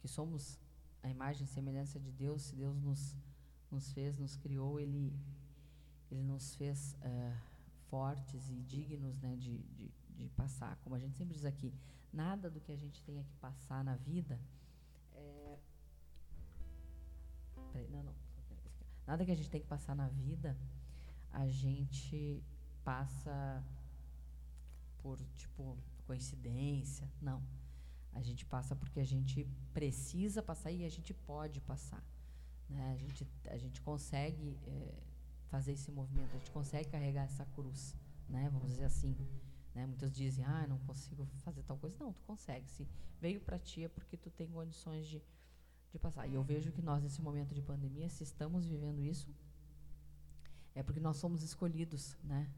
que 0.00 0.08
somos 0.08 0.58
a 1.00 1.08
imagem 1.08 1.44
e 1.44 1.46
semelhança 1.46 2.00
de 2.00 2.10
Deus. 2.10 2.42
Se 2.42 2.56
Deus 2.56 2.76
nos, 2.80 3.16
nos 3.70 3.92
fez, 3.92 4.18
nos 4.18 4.34
criou, 4.34 4.80
Ele, 4.80 5.16
ele 6.10 6.24
nos 6.24 6.56
fez 6.56 6.96
uh, 7.04 7.36
fortes 7.88 8.50
e 8.50 8.56
dignos 8.62 9.16
né, 9.20 9.36
de, 9.36 9.58
de, 9.76 9.92
de 10.08 10.28
passar. 10.30 10.76
Como 10.82 10.96
a 10.96 10.98
gente 10.98 11.16
sempre 11.16 11.34
diz 11.34 11.44
aqui, 11.44 11.72
nada 12.12 12.50
do 12.50 12.60
que 12.60 12.72
a 12.72 12.76
gente 12.76 13.00
tenha 13.04 13.22
que 13.22 13.36
passar 13.36 13.84
na 13.84 13.94
vida 13.94 14.40
não, 17.90 18.02
não. 18.02 18.14
Nada 19.06 19.24
que 19.24 19.30
a 19.32 19.34
gente 19.34 19.50
tem 19.50 19.60
que 19.60 19.66
passar 19.66 19.94
na 19.94 20.08
vida, 20.08 20.56
a 21.32 21.48
gente 21.48 22.42
passa 22.84 23.64
por, 24.98 25.18
tipo, 25.36 25.76
coincidência. 26.06 27.10
Não. 27.20 27.42
A 28.12 28.22
gente 28.22 28.44
passa 28.44 28.74
porque 28.74 29.00
a 29.00 29.04
gente 29.04 29.44
precisa 29.72 30.42
passar 30.42 30.70
e 30.70 30.84
a 30.84 30.88
gente 30.88 31.14
pode 31.14 31.60
passar. 31.60 32.02
Né? 32.68 32.92
A, 32.92 32.96
gente, 32.96 33.26
a 33.46 33.56
gente 33.56 33.80
consegue 33.80 34.58
é, 34.66 34.94
fazer 35.48 35.72
esse 35.72 35.90
movimento, 35.90 36.30
a 36.34 36.38
gente 36.38 36.50
consegue 36.50 36.88
carregar 36.88 37.24
essa 37.24 37.44
cruz. 37.46 37.96
Né? 38.28 38.48
Vamos 38.52 38.68
dizer 38.70 38.84
assim. 38.84 39.16
Né? 39.74 39.86
Muitos 39.86 40.12
dizem, 40.12 40.44
ah, 40.44 40.66
não 40.68 40.78
consigo 40.80 41.26
fazer 41.44 41.62
tal 41.62 41.76
coisa. 41.78 41.96
Não, 41.98 42.12
tu 42.12 42.22
consegue. 42.22 42.68
Se 42.68 42.86
veio 43.20 43.40
para 43.40 43.58
ti 43.58 43.84
é 43.84 43.88
porque 43.88 44.16
tu 44.16 44.30
tem 44.30 44.48
condições 44.48 45.06
de 45.06 45.22
de 45.92 45.98
passar. 45.98 46.26
E 46.26 46.34
eu 46.34 46.42
vejo 46.42 46.72
que 46.72 46.82
nós, 46.82 47.02
nesse 47.02 47.20
momento 47.20 47.54
de 47.54 47.62
pandemia, 47.62 48.08
se 48.08 48.22
estamos 48.22 48.66
vivendo 48.66 49.02
isso, 49.04 49.34
é 50.74 50.82
porque 50.82 51.00
nós 51.00 51.16
somos 51.16 51.42
escolhidos, 51.42 52.16
né, 52.22 52.48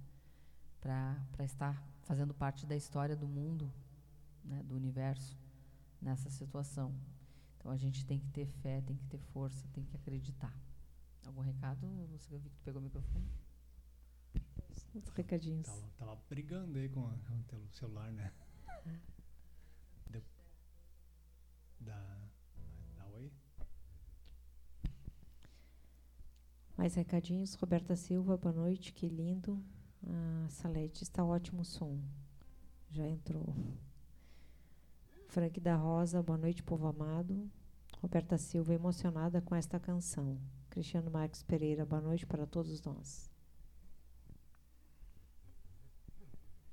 para 0.80 1.44
estar 1.44 1.82
fazendo 2.02 2.34
parte 2.34 2.66
da 2.66 2.76
história 2.76 3.16
do 3.16 3.26
mundo, 3.26 3.72
né, 4.44 4.62
do 4.64 4.74
universo, 4.74 5.38
nessa 6.00 6.28
situação. 6.28 6.94
Então 7.56 7.70
a 7.70 7.76
gente 7.76 8.04
tem 8.04 8.18
que 8.18 8.28
ter 8.30 8.46
fé, 8.46 8.80
tem 8.80 8.96
que 8.96 9.06
ter 9.06 9.18
força, 9.18 9.66
tem 9.72 9.84
que 9.84 9.96
acreditar. 9.96 10.54
Algum 11.24 11.40
recado? 11.40 11.86
Não 11.86 12.18
sei, 12.18 12.38
vi 12.38 12.50
que 12.50 12.56
tu 12.56 12.64
pegou 12.64 12.80
o 12.80 12.84
microfone. 12.84 13.30
Os 14.94 15.08
recadinhos. 15.14 15.66
Tava, 15.66 15.90
tava 15.96 16.16
brigando 16.28 16.78
aí 16.78 16.88
com, 16.88 17.06
a, 17.06 17.14
com 17.46 17.56
o 17.56 17.68
celular, 17.72 18.12
né? 18.12 18.32
De, 20.10 20.22
da 21.80 22.21
Mais 26.82 26.96
recadinhos. 26.96 27.54
Roberta 27.54 27.94
Silva, 27.94 28.36
boa 28.36 28.52
noite, 28.52 28.92
que 28.92 29.08
lindo. 29.08 29.64
Ah, 30.04 30.46
Salete, 30.48 31.04
está 31.04 31.24
ótimo 31.24 31.62
o 31.62 31.64
som. 31.64 31.96
Já 32.90 33.06
entrou. 33.06 33.54
Frank 35.28 35.60
da 35.60 35.76
Rosa, 35.76 36.20
boa 36.20 36.36
noite, 36.36 36.60
povo 36.60 36.88
amado. 36.88 37.48
Roberta 38.00 38.36
Silva, 38.36 38.74
emocionada 38.74 39.40
com 39.40 39.54
esta 39.54 39.78
canção. 39.78 40.40
Cristiano 40.70 41.08
Marques 41.08 41.44
Pereira, 41.44 41.86
boa 41.86 42.02
noite 42.02 42.26
para 42.26 42.48
todos 42.48 42.82
nós. 42.82 43.30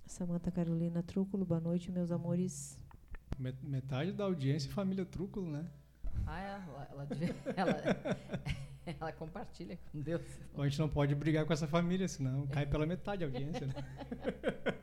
Samanta 0.08 0.50
Carolina 0.52 1.04
Trúculo, 1.04 1.45
boa 1.45 1.62
noite, 1.62 1.91
meus 1.91 2.10
amores. 2.10 2.80
Metade 3.38 4.12
da 4.12 4.24
audiência 4.24 4.69
é 4.69 4.72
família 4.72 5.06
Trúculo, 5.06 5.52
né? 5.52 5.69
Ah, 6.26 6.41
é, 6.41 6.48
ela, 6.48 6.88
ela, 6.89 7.08
ela 7.56 8.68
Ela 8.99 9.12
compartilha 9.12 9.78
com 9.91 9.99
Deus. 10.02 10.21
a 10.58 10.63
gente 10.63 10.80
não 10.80 10.89
pode 10.89 11.13
brigar 11.15 11.45
com 11.45 11.54
essa 11.54 11.67
família, 11.67 12.08
senão 12.08 12.47
cai 12.47 12.65
pela 12.65 12.86
metade 12.86 13.23
a 13.23 13.28
audiência, 13.28 13.67
né? 13.67 13.73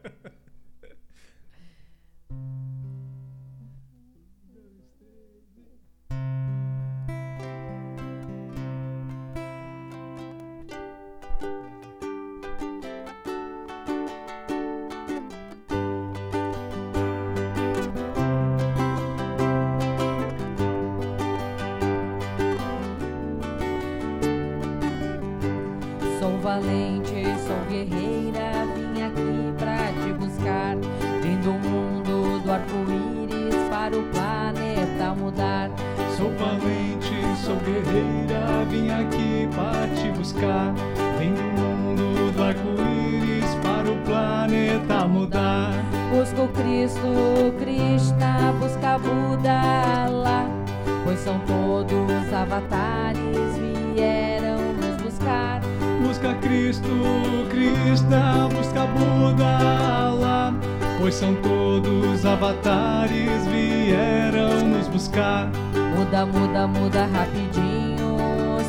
pois 61.07 61.15
são 61.15 61.37
todos 61.37 62.27
avatares, 62.27 63.47
vieram 63.47 64.67
nos 64.67 64.89
buscar. 64.89 65.49
Muda, 65.97 66.27
muda, 66.27 66.67
muda 66.67 67.07
rapidinho, 67.07 68.17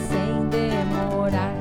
sem 0.07 0.47
demorar. 0.47 1.51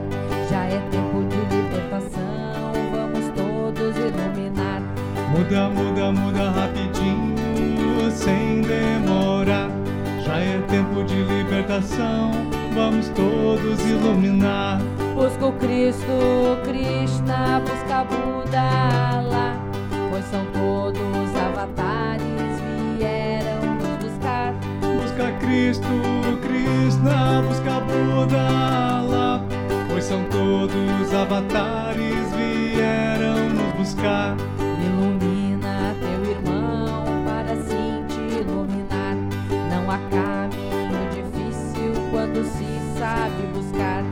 Já 0.50 0.64
é 0.64 0.78
tempo 0.90 1.24
de 1.30 1.56
libertação, 1.56 2.72
vamos 2.92 3.24
todos 3.34 3.96
iluminar. 3.96 4.82
Muda, 5.30 5.70
muda, 5.70 6.12
muda 6.12 6.50
rapidinho, 6.50 8.10
sem 8.10 8.60
demorar. 8.60 9.70
Já 10.26 10.40
é 10.40 10.60
tempo 10.68 11.02
de 11.04 11.22
libertação, 11.22 12.32
vamos 12.74 13.08
todos 13.08 13.80
iluminar. 13.80 14.82
Busca 15.14 15.46
o 15.46 15.52
Cristo, 15.52 16.58
Krishna, 16.64 17.62
busca 17.64 18.04
Buda 18.04 19.22
lá. 19.22 19.65
Cristo, 25.46 25.86
Krishna, 26.42 27.40
busca 27.46 27.78
Buda, 27.80 29.40
pois 29.88 30.02
são 30.02 30.24
todos 30.24 31.14
avatares, 31.14 32.32
vieram 32.34 33.50
nos 33.50 33.72
buscar. 33.74 34.36
Ilumina 34.84 35.94
teu 36.00 36.32
irmão 36.32 37.22
para 37.24 37.52
assim 37.52 38.04
te 38.08 38.40
iluminar. 38.40 39.14
Não 39.70 39.88
há 39.88 39.98
caminho 40.10 41.10
difícil 41.14 41.92
quando 42.10 42.44
se 42.44 42.98
sabe 42.98 43.46
buscar. 43.54 44.02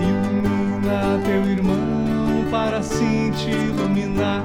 Ilumina 0.00 1.20
teu 1.24 1.44
irmão 1.50 2.48
para 2.52 2.78
assim 2.78 3.32
te 3.32 3.50
iluminar. 3.50 4.44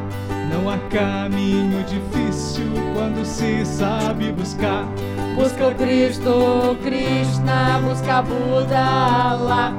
Não 0.51 0.67
há 0.67 0.79
caminho 0.89 1.83
difícil 1.83 2.71
quando 2.95 3.23
se 3.23 3.63
sabe 3.67 4.31
buscar. 4.31 4.87
Busca 5.35 5.67
o 5.67 5.75
Cristo, 5.75 6.77
Krishna, 6.83 7.79
busca 7.83 8.21
Buda 8.21 9.33
lá, 9.35 9.73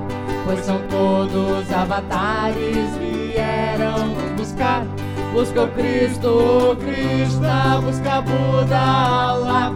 pois 0.44 0.60
são 0.60 0.80
todos 0.88 1.70
avatares 1.72 2.96
vieram 2.96 4.14
buscar. 4.36 4.84
Busca 5.32 5.62
o 5.62 5.68
Cristo, 5.68 6.76
Krishna, 6.80 7.80
busca 7.82 8.22
Buda 8.22 9.32
lá, 9.34 9.72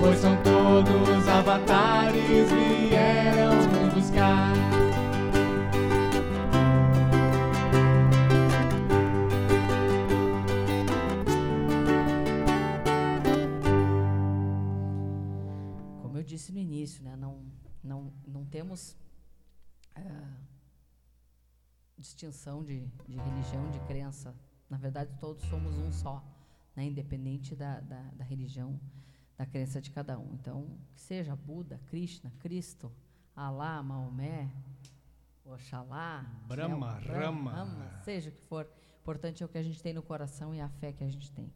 pois 0.00 0.18
são 0.18 0.36
todos 0.36 1.28
avatares 1.28 2.50
vieram 2.50 3.56
buscar. 3.94 4.65
Distinção 21.98 22.62
de, 22.62 22.86
de 23.08 23.16
religião, 23.16 23.70
de 23.70 23.80
crença. 23.80 24.34
Na 24.68 24.76
verdade, 24.76 25.14
todos 25.18 25.44
somos 25.44 25.76
um 25.78 25.92
só, 25.92 26.22
né? 26.74 26.84
independente 26.84 27.54
da, 27.54 27.80
da, 27.80 28.02
da 28.12 28.24
religião, 28.24 28.78
da 29.36 29.46
crença 29.46 29.80
de 29.80 29.90
cada 29.90 30.18
um. 30.18 30.34
Então, 30.34 30.78
que 30.94 31.00
seja 31.00 31.34
Buda, 31.34 31.80
Krishna, 31.86 32.32
Cristo, 32.38 32.92
Alá, 33.34 33.82
Maomé, 33.82 34.50
Oxalá, 35.44 36.24
Brahma, 36.46 36.94
né. 36.94 37.06
Rama, 37.06 38.00
seja 38.02 38.30
o 38.30 38.32
que 38.32 38.42
for. 38.42 38.68
Importante 39.00 39.42
é 39.42 39.46
o 39.46 39.48
que 39.48 39.58
a 39.58 39.62
gente 39.62 39.80
tem 39.80 39.92
no 39.92 40.02
coração 40.02 40.54
e 40.54 40.60
a 40.60 40.68
fé 40.68 40.92
que 40.92 41.04
a 41.04 41.08
gente 41.08 41.30
tem. 41.30 41.52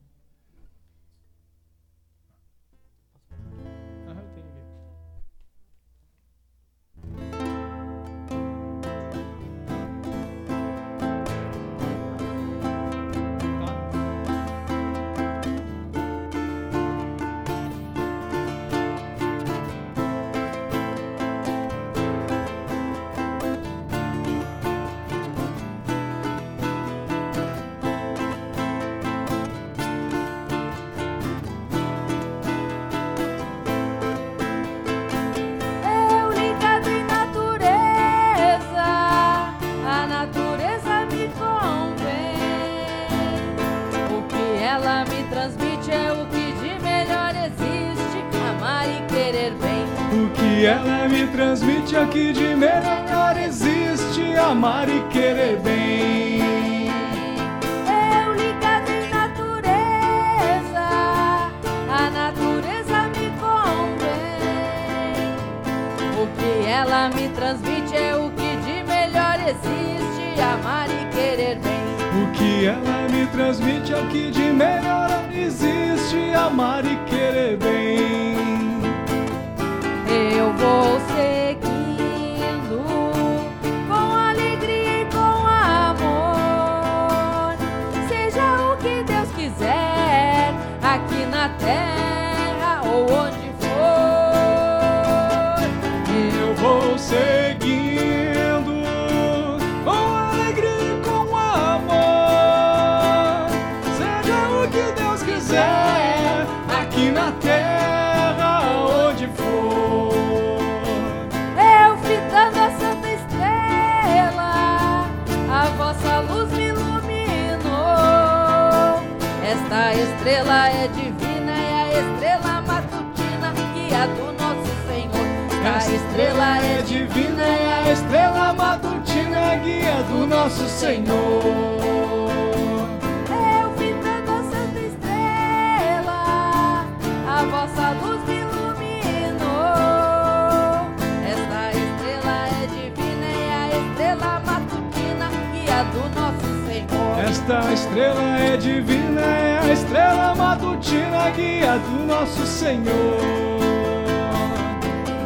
Esta 147.51 147.73
estrela 147.73 148.39
é 148.39 148.57
divina, 148.57 149.21
é 149.21 149.59
a 149.59 149.73
estrela 149.73 150.37
matutina, 150.37 151.31
guia 151.31 151.79
do 151.79 152.07
nosso 152.07 152.47
Senhor. 152.47 153.19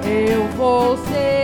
Eu 0.02 0.48
vou 0.56 0.96
seguindo 0.96 1.43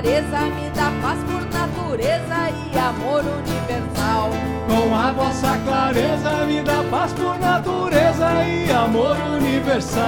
clareza 0.00 0.40
me 0.56 0.70
dá 0.70 0.90
paz 1.02 1.18
por 1.24 1.44
natureza 1.52 2.50
e 2.72 2.78
amor 2.78 3.22
universal. 3.22 4.30
Com 4.66 4.96
a 4.96 5.12
vossa 5.12 5.58
clareza 5.58 6.46
me 6.46 6.62
dá 6.62 6.82
paz 6.90 7.12
por 7.12 7.38
natureza 7.38 8.44
e 8.44 8.70
amor 8.72 9.16
universal. 9.36 10.06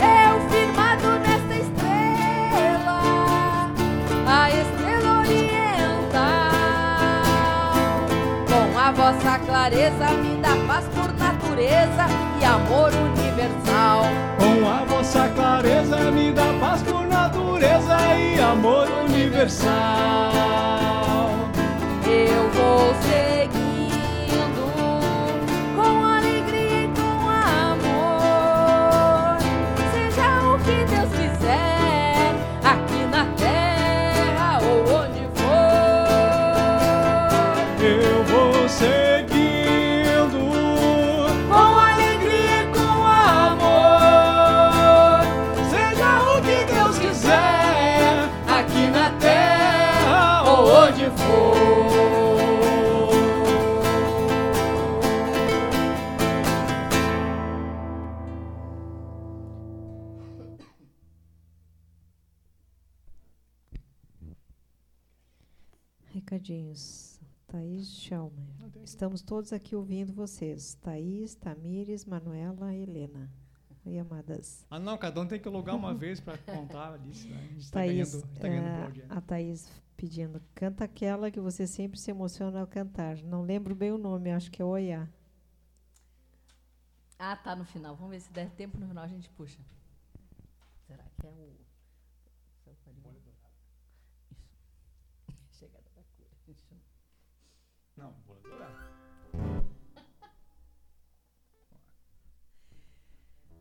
Eu 0.00 0.40
firmado 0.48 1.18
nesta 1.20 1.54
estrela, 1.54 3.00
a 4.26 4.50
estrela 4.50 5.18
oriental. 5.18 6.12
Com 8.48 8.78
a 8.78 8.90
vossa 8.92 9.38
clareza 9.40 10.08
me 10.12 10.40
dá 10.40 10.56
paz 10.66 10.86
por 10.94 11.12
natureza 11.18 12.06
e 12.40 12.44
amor 12.44 12.90
universal. 12.94 13.51
Com 15.02 15.04
a 15.04 15.10
vossa 15.10 15.28
clareza 15.30 16.12
me 16.12 16.30
dá 16.30 16.54
paz 16.60 16.80
por 16.82 17.08
natureza 17.08 17.96
e 18.16 18.40
amor 18.40 18.86
universal. 19.04 20.30
Eu 22.06 22.48
vou 22.50 22.94
seguindo 23.02 23.11
Recadinhos. 66.12 67.20
Thaís 67.46 67.86
Schelmer. 67.88 68.46
Estamos 68.84 69.22
todos 69.22 69.52
aqui 69.52 69.74
ouvindo 69.76 70.12
vocês. 70.12 70.74
Thaís, 70.76 71.34
Tamires, 71.34 72.04
Manuela 72.04 72.74
e 72.74 72.82
Helena. 72.82 73.30
Oi, 73.84 73.98
amadas. 73.98 74.64
Ah, 74.70 74.78
não, 74.78 74.96
cada 74.96 75.20
um 75.20 75.26
tem 75.26 75.40
que 75.40 75.48
alugar 75.48 75.74
uma 75.76 75.92
vez 75.94 76.20
para 76.20 76.38
contar 76.38 76.94
ali. 76.94 77.12
senão 77.14 77.36
A 77.38 77.42
gente 77.42 77.58
está 77.58 77.80
ganhando, 77.84 78.22
tá 78.38 78.48
ganhando 78.48 78.74
por 78.76 78.84
audiência. 78.84 79.12
a 79.14 79.20
Thaís 79.20 79.82
pedindo. 79.96 80.40
Canta 80.54 80.84
aquela 80.84 81.30
que 81.30 81.40
você 81.40 81.66
sempre 81.66 81.98
se 81.98 82.10
emociona 82.10 82.60
ao 82.60 82.66
cantar. 82.66 83.16
Não 83.22 83.42
lembro 83.42 83.74
bem 83.74 83.90
o 83.92 83.98
nome, 83.98 84.30
acho 84.30 84.50
que 84.50 84.62
é 84.62 84.64
Oiá. 84.64 85.08
Ah, 87.18 87.36
tá 87.36 87.54
no 87.54 87.64
final. 87.64 87.94
Vamos 87.96 88.10
ver 88.12 88.20
se 88.20 88.32
der 88.32 88.50
tempo 88.50 88.78
no 88.78 88.86
final 88.86 89.04
a 89.04 89.08
gente 89.08 89.28
puxa. 89.30 89.60
Será 90.86 91.04
que 91.20 91.26
é 91.26 91.30
o. 91.30 91.52
Isso. 92.66 92.90
Chegada 95.50 95.84
da 95.94 96.02
cura. 96.16 96.28
Isso. 96.48 96.74
Não, 97.96 98.12
vou 98.26 98.31
adorar. 98.31 98.31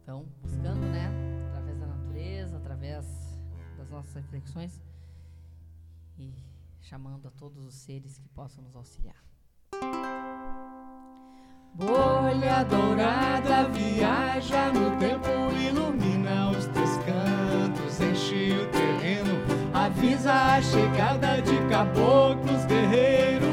Então, 0.04 0.26
buscando, 0.41 0.82
né? 0.82 1.08
Através 1.50 1.80
da 1.80 1.86
natureza, 1.86 2.58
através 2.58 3.06
das 3.78 3.89
nossas 3.89 4.15
reflexões 4.15 4.82
e 6.17 6.34
chamando 6.82 7.28
a 7.28 7.32
todos 7.32 7.63
os 7.65 7.76
seres 7.76 8.17
que 8.17 8.28
possam 8.30 8.63
nos 8.63 8.76
auxiliar. 8.76 9.24
Bolha 11.74 12.65
dourada 12.65 13.70
viaja 13.70 14.72
no 14.74 14.98
tempo, 15.00 15.30
ilumina 15.58 16.50
os 16.52 16.65
teus 16.67 16.98
cantos, 17.06 18.02
enche 18.02 18.52
o 18.52 18.70
terreno, 18.70 19.32
avisa 19.74 20.34
a 20.34 20.62
chegada 20.62 21.41
de 21.41 21.58
caboclos, 21.70 22.65
guerreiros, 22.65 23.51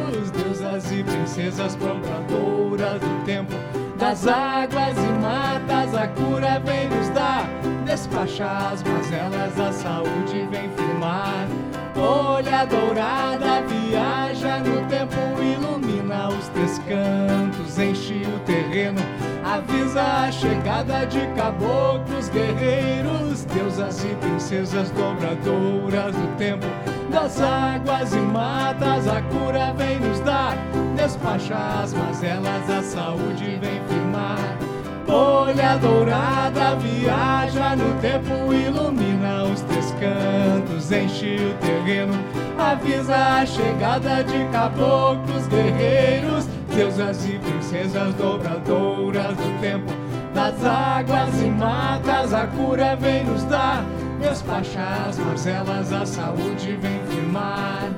princesas 1.38 1.76
probadoras 1.76 3.00
do 3.00 3.24
tempo, 3.24 3.54
das 3.96 4.26
águas 4.26 4.98
e 4.98 5.22
matas, 5.22 5.94
a 5.94 6.08
cura 6.08 6.60
vem 6.64 6.88
nos 6.88 7.08
dar, 7.10 7.48
despacha 7.84 8.44
as 8.72 8.82
mazelas, 8.82 9.60
a 9.60 9.72
saúde 9.72 10.48
vem 10.50 10.68
firmar. 10.70 11.46
Folha 11.94 12.64
dourada 12.66 13.62
viaja 13.68 14.58
no 14.58 14.84
tempo, 14.88 15.14
ilumina 15.40 16.28
os 16.28 16.48
teus 16.48 16.78
cantos, 16.80 17.78
enche 17.78 18.22
o 18.26 18.40
terreno, 18.40 19.00
avisa 19.44 20.02
a 20.02 20.32
chegada 20.32 21.06
de 21.06 21.24
caboclos, 21.36 22.28
guerreiros, 22.30 23.44
deusas 23.44 24.04
e 24.04 24.08
princesas 24.16 24.90
dobradoras 24.90 26.16
do 26.16 26.36
tempo, 26.36 26.66
das 27.10 27.40
águas 27.40 28.12
e 28.12 28.18
matas, 28.18 29.08
a 29.08 29.22
cura 29.22 29.72
vem 29.76 29.98
nos 29.98 30.20
dar, 30.20 30.56
despacha 30.96 31.56
as 31.82 31.92
mazelas, 31.92 32.70
a 32.70 32.82
saúde 32.82 33.58
vem 33.60 33.80
firmar. 33.88 34.58
Folha 35.06 35.78
dourada 35.78 36.76
viaja 36.76 37.74
no 37.74 37.98
tempo, 38.00 38.52
ilumina 38.52 39.44
os 39.44 39.62
teus 39.62 39.90
cantos, 39.92 40.92
enche 40.92 41.36
o 41.36 41.54
terreno, 41.64 42.12
avisa 42.58 43.16
a 43.16 43.46
chegada 43.46 44.22
de 44.22 44.44
caboclos, 44.52 45.46
guerreiros, 45.48 46.46
deusas 46.74 47.26
e 47.26 47.38
princesas 47.38 48.12
dobradoras 48.14 49.34
do 49.34 49.60
tempo, 49.62 49.90
das 50.34 50.62
águas 50.62 51.40
e 51.40 51.46
matas, 51.46 52.34
a 52.34 52.46
cura 52.46 52.94
vem 52.96 53.24
nos 53.24 53.44
dar, 53.44 53.82
despacha 54.18 55.06
as 55.06 55.18
marcelas, 55.18 55.92
a 55.92 56.04
saúde 56.04 56.76
vem 56.76 57.06
firmar. 57.06 57.92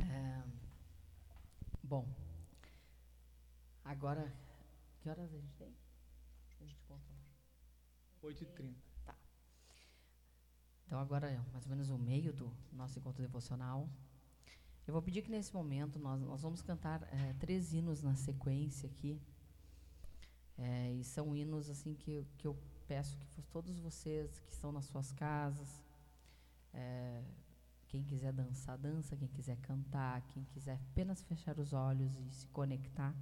É, 0.00 0.42
bom, 1.84 2.06
agora, 3.84 4.32
que 5.00 5.08
horas 5.08 5.32
a 5.32 5.36
gente 5.36 5.54
tem? 5.56 5.72
A 6.60 6.64
gente 6.64 6.82
conta. 6.88 7.14
8h30. 8.22 8.87
Então 10.88 10.98
agora 10.98 11.30
é 11.30 11.38
mais 11.52 11.66
ou 11.66 11.70
menos 11.70 11.90
o 11.90 11.98
meio 11.98 12.32
do 12.32 12.50
nosso 12.72 12.98
encontro 12.98 13.20
devocional. 13.20 13.86
Eu 14.86 14.92
vou 14.94 15.02
pedir 15.02 15.20
que 15.20 15.30
nesse 15.30 15.52
momento 15.52 15.98
nós, 15.98 16.18
nós 16.22 16.40
vamos 16.40 16.62
cantar 16.62 17.02
eh, 17.12 17.34
três 17.38 17.74
hinos 17.74 18.02
na 18.02 18.14
sequência 18.14 18.88
aqui. 18.88 19.20
Eh, 20.56 20.94
e 20.94 21.04
são 21.04 21.36
hinos 21.36 21.68
assim 21.68 21.92
que, 21.94 22.26
que 22.38 22.46
eu 22.46 22.56
peço 22.86 23.18
que 23.34 23.42
todos 23.42 23.78
vocês 23.78 24.40
que 24.40 24.50
estão 24.50 24.72
nas 24.72 24.86
suas 24.86 25.12
casas, 25.12 25.84
eh, 26.72 27.22
quem 27.86 28.02
quiser 28.02 28.32
dançar, 28.32 28.78
dança, 28.78 29.14
quem 29.14 29.28
quiser 29.28 29.58
cantar, 29.58 30.22
quem 30.28 30.42
quiser 30.44 30.80
apenas 30.90 31.20
fechar 31.20 31.58
os 31.58 31.74
olhos 31.74 32.16
e 32.16 32.30
se 32.30 32.48
conectar 32.48 33.14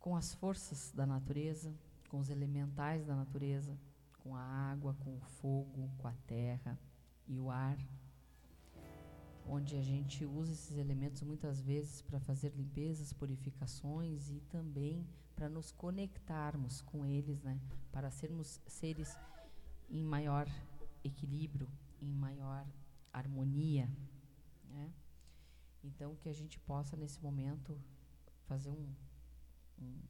com 0.00 0.16
as 0.16 0.34
forças 0.34 0.90
da 0.96 1.06
natureza, 1.06 1.72
com 2.08 2.18
os 2.18 2.28
elementais 2.28 3.06
da 3.06 3.14
natureza, 3.14 3.78
com 4.24 4.34
a 4.34 4.40
água, 4.40 4.94
com 4.94 5.14
o 5.14 5.20
fogo, 5.20 5.90
com 5.98 6.08
a 6.08 6.14
terra 6.26 6.78
e 7.28 7.38
o 7.38 7.50
ar, 7.50 7.78
onde 9.46 9.76
a 9.76 9.82
gente 9.82 10.24
usa 10.24 10.52
esses 10.52 10.78
elementos 10.78 11.22
muitas 11.22 11.60
vezes 11.60 12.00
para 12.00 12.18
fazer 12.18 12.54
limpezas, 12.56 13.12
purificações 13.12 14.30
e 14.30 14.40
também 14.48 15.06
para 15.36 15.48
nos 15.50 15.70
conectarmos 15.70 16.80
com 16.80 17.04
eles, 17.04 17.42
né, 17.42 17.60
para 17.92 18.10
sermos 18.10 18.58
seres 18.66 19.14
em 19.90 20.02
maior 20.02 20.48
equilíbrio, 21.04 21.68
em 22.00 22.10
maior 22.10 22.66
harmonia, 23.12 23.90
né? 24.70 24.90
Então 25.82 26.16
que 26.16 26.30
a 26.30 26.32
gente 26.32 26.58
possa 26.60 26.96
nesse 26.96 27.20
momento 27.20 27.78
fazer 28.46 28.70
um, 28.70 28.94
um 29.78 30.00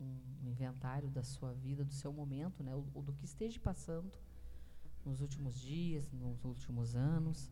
um 0.00 0.48
inventário 0.48 1.10
da 1.10 1.22
sua 1.22 1.52
vida, 1.52 1.84
do 1.84 1.92
seu 1.92 2.12
momento, 2.12 2.62
né, 2.62 2.74
ou, 2.74 3.02
do 3.02 3.12
que 3.12 3.24
esteja 3.24 3.60
passando 3.60 4.12
nos 5.04 5.20
últimos 5.20 5.58
dias, 5.60 6.10
nos 6.12 6.44
últimos 6.44 6.94
anos, 6.94 7.50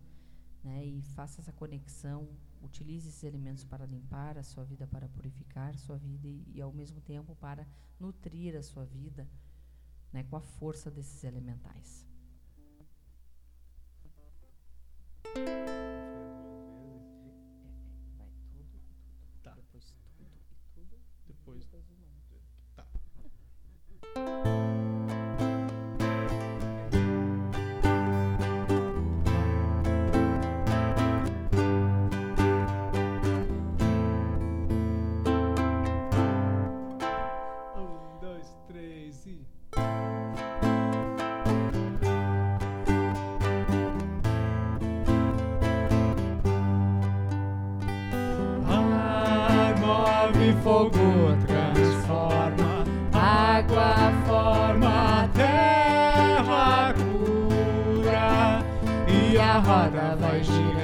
né, 0.62 0.84
e 0.84 1.02
faça 1.02 1.40
essa 1.40 1.52
conexão, 1.52 2.28
utilize 2.62 3.08
esses 3.08 3.22
elementos 3.24 3.64
para 3.64 3.84
limpar 3.86 4.38
a 4.38 4.42
sua 4.42 4.64
vida, 4.64 4.86
para 4.86 5.08
purificar 5.08 5.74
a 5.74 5.78
sua 5.78 5.98
vida 5.98 6.26
e, 6.26 6.44
e 6.54 6.62
ao 6.62 6.72
mesmo 6.72 7.00
tempo 7.00 7.34
para 7.36 7.66
nutrir 7.98 8.56
a 8.56 8.62
sua 8.62 8.84
vida, 8.84 9.28
né, 10.12 10.22
com 10.24 10.36
a 10.36 10.40
força 10.40 10.90
desses 10.90 11.24
elementais. 11.24 12.06
Um, 24.14 24.51
roda 59.58 60.16
vai 60.18 60.42
girando, 60.42 60.81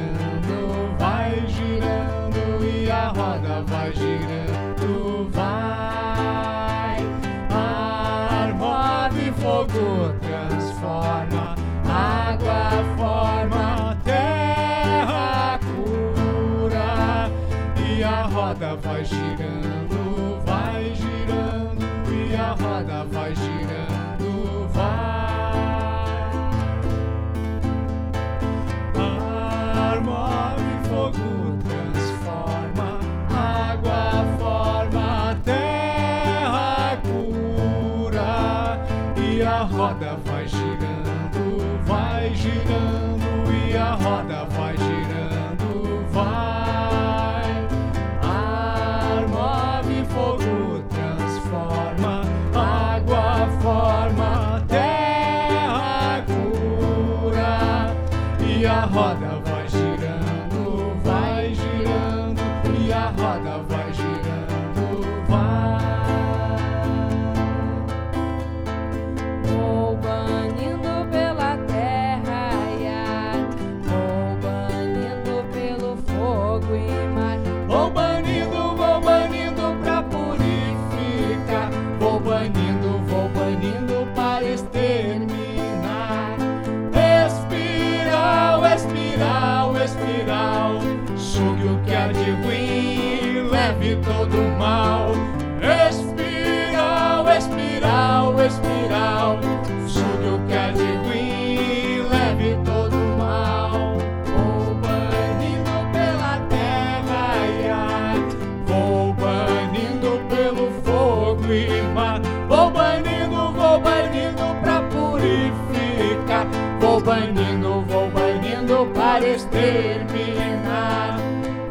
terminar. 119.78 121.18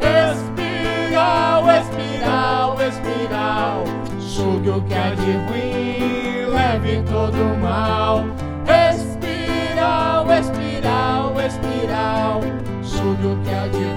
Espiral, 0.00 1.64
espiral, 1.80 2.76
espiral, 2.80 3.84
julgue 4.18 4.70
o 4.70 4.80
que 4.82 4.94
há 4.94 5.14
de 5.14 5.32
ruim, 5.46 6.46
leve 6.50 7.02
todo 7.02 7.36
o 7.36 7.56
mal. 7.58 8.24
Espiral, 8.66 10.26
espiral, 10.32 11.40
espiral, 11.40 12.40
sugue 12.82 13.26
o 13.26 13.36
que 13.42 13.50
há 13.54 13.66
de 13.68 13.87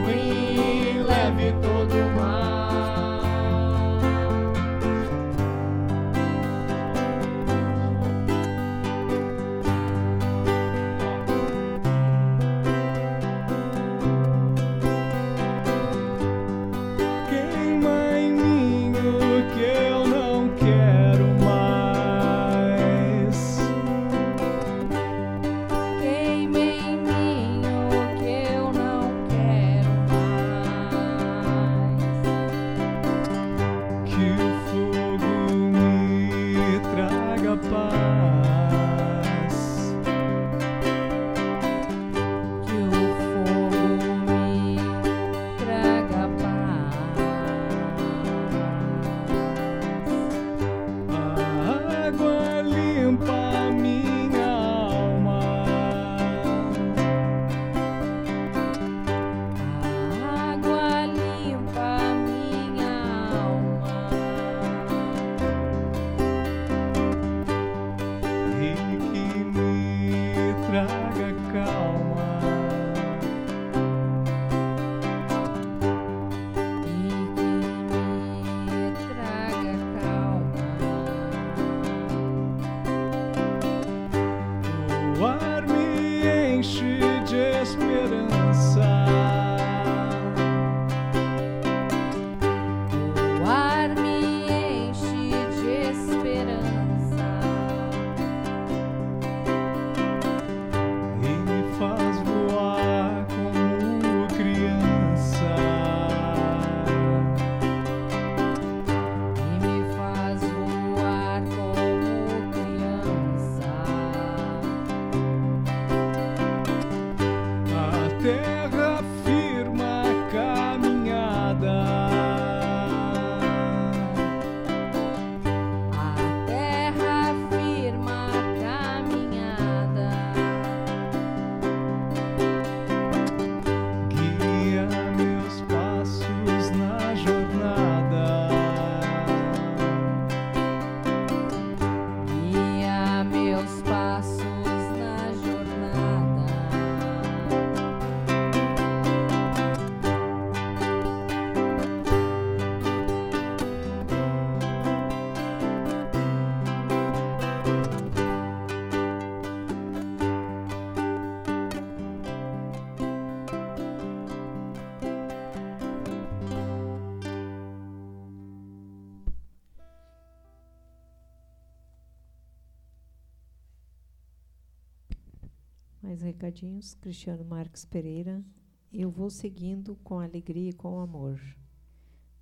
recadinhos, 176.52 176.96
Cristiano 176.96 177.46
Marques 177.46 177.86
Pereira. 177.86 178.44
Eu 178.92 179.10
vou 179.10 179.30
seguindo 179.30 179.96
com 180.04 180.20
alegria 180.20 180.70
e 180.70 180.74
com 180.74 181.00
amor. 181.00 181.40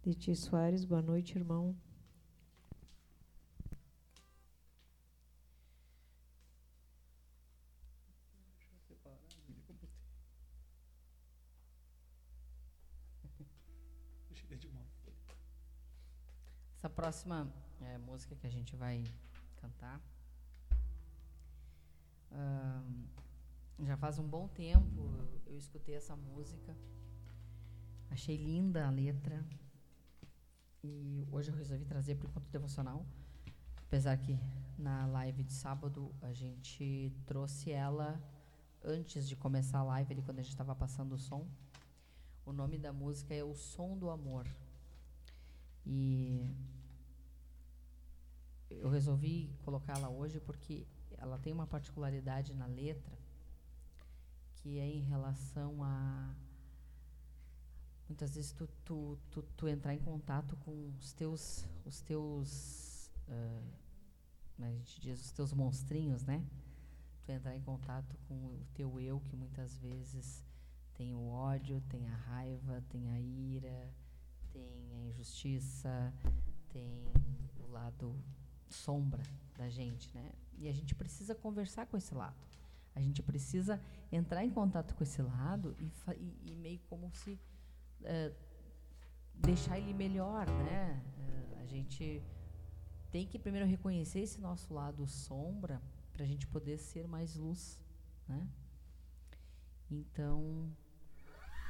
Leti 0.03 0.35
Soares, 0.35 0.83
boa 0.83 1.01
noite, 1.01 1.37
irmão. 1.37 1.75
Essa 16.77 16.89
próxima 16.89 17.47
é, 17.81 17.97
música 17.99 18.35
que 18.35 18.47
a 18.47 18.49
gente 18.49 18.75
vai 18.75 19.03
cantar. 19.57 20.01
Um, 22.31 23.18
já 23.85 23.95
faz 23.95 24.19
um 24.19 24.27
bom 24.27 24.47
tempo 24.49 25.09
eu 25.47 25.57
escutei 25.57 25.95
essa 25.95 26.15
música. 26.15 26.75
Achei 28.09 28.35
linda 28.35 28.85
a 28.85 28.89
letra. 28.89 29.43
E 30.83 31.25
hoje 31.31 31.49
eu 31.49 31.55
resolvi 31.55 31.85
trazer 31.85 32.15
para 32.15 32.27
o 32.27 32.29
encontro 32.29 32.51
devocional. 32.51 33.05
Apesar 33.87 34.17
que 34.17 34.37
na 34.77 35.05
live 35.07 35.43
de 35.43 35.53
sábado 35.53 36.13
a 36.21 36.33
gente 36.33 37.13
trouxe 37.25 37.71
ela 37.71 38.21
antes 38.83 39.27
de 39.27 39.35
começar 39.35 39.79
a 39.79 39.83
live, 39.83 40.13
ali, 40.13 40.21
quando 40.21 40.39
a 40.39 40.41
gente 40.41 40.51
estava 40.51 40.75
passando 40.75 41.13
o 41.13 41.17
som. 41.17 41.47
O 42.45 42.51
nome 42.51 42.77
da 42.77 42.91
música 42.91 43.33
é 43.33 43.43
O 43.43 43.55
Som 43.55 43.97
do 43.97 44.09
Amor. 44.09 44.45
E 45.85 46.53
eu 48.69 48.89
resolvi 48.89 49.49
colocá-la 49.63 50.09
hoje 50.09 50.39
porque 50.39 50.85
ela 51.17 51.37
tem 51.37 51.53
uma 51.53 51.67
particularidade 51.67 52.53
na 52.53 52.65
letra 52.65 53.18
que 54.59 54.77
é 54.77 54.87
em 54.87 55.01
relação 55.01 55.83
a 55.83 56.35
muitas 58.07 58.35
vezes 58.35 58.51
tu, 58.51 58.67
tu, 58.83 59.17
tu, 59.29 59.41
tu 59.55 59.67
entrar 59.67 59.93
em 59.93 59.99
contato 59.99 60.55
com 60.57 60.93
os 60.99 61.13
teus 61.13 61.65
os 61.85 62.01
teus 62.01 63.11
uh, 63.27 63.79
a 64.61 64.71
gente 64.71 64.99
diz? 64.99 65.21
Os 65.21 65.31
teus 65.31 65.53
monstrinhos 65.53 66.25
né? 66.25 66.45
Tu 67.23 67.31
entrar 67.31 67.55
em 67.55 67.61
contato 67.61 68.17
com 68.27 68.33
o 68.33 68.65
teu 68.73 68.99
eu 68.99 69.21
que 69.21 69.35
muitas 69.35 69.77
vezes 69.77 70.43
tem 70.93 71.13
o 71.13 71.27
ódio 71.27 71.81
tem 71.89 72.07
a 72.09 72.15
raiva 72.15 72.83
tem 72.89 73.09
a 73.09 73.19
ira 73.19 73.93
tem 74.51 74.95
a 74.95 75.01
injustiça 75.03 76.13
tem 76.69 77.05
o 77.59 77.71
lado 77.71 78.13
sombra 78.67 79.23
da 79.57 79.69
gente 79.69 80.13
né? 80.13 80.31
E 80.57 80.67
a 80.67 80.73
gente 80.73 80.93
precisa 80.93 81.33
conversar 81.33 81.85
com 81.85 81.95
esse 81.95 82.13
lado 82.13 82.58
a 82.95 83.01
gente 83.01 83.21
precisa 83.21 83.79
entrar 84.11 84.43
em 84.43 84.49
contato 84.49 84.95
com 84.95 85.03
esse 85.03 85.21
lado 85.21 85.75
e, 85.79 85.91
e, 86.13 86.51
e 86.51 86.55
meio 86.55 86.79
como 86.89 87.11
se 87.13 87.39
é, 88.03 88.31
deixar 89.35 89.77
ele 89.77 89.93
melhor, 89.93 90.47
né? 90.47 91.01
É, 91.17 91.61
a 91.61 91.65
gente 91.65 92.21
tem 93.11 93.25
que 93.25 93.39
primeiro 93.39 93.67
reconhecer 93.67 94.19
esse 94.19 94.39
nosso 94.39 94.73
lado 94.73 95.07
sombra 95.07 95.81
para 96.13 96.23
a 96.23 96.27
gente 96.27 96.45
poder 96.47 96.77
ser 96.77 97.07
mais 97.07 97.35
luz, 97.35 97.81
né? 98.27 98.47
Então 99.89 100.71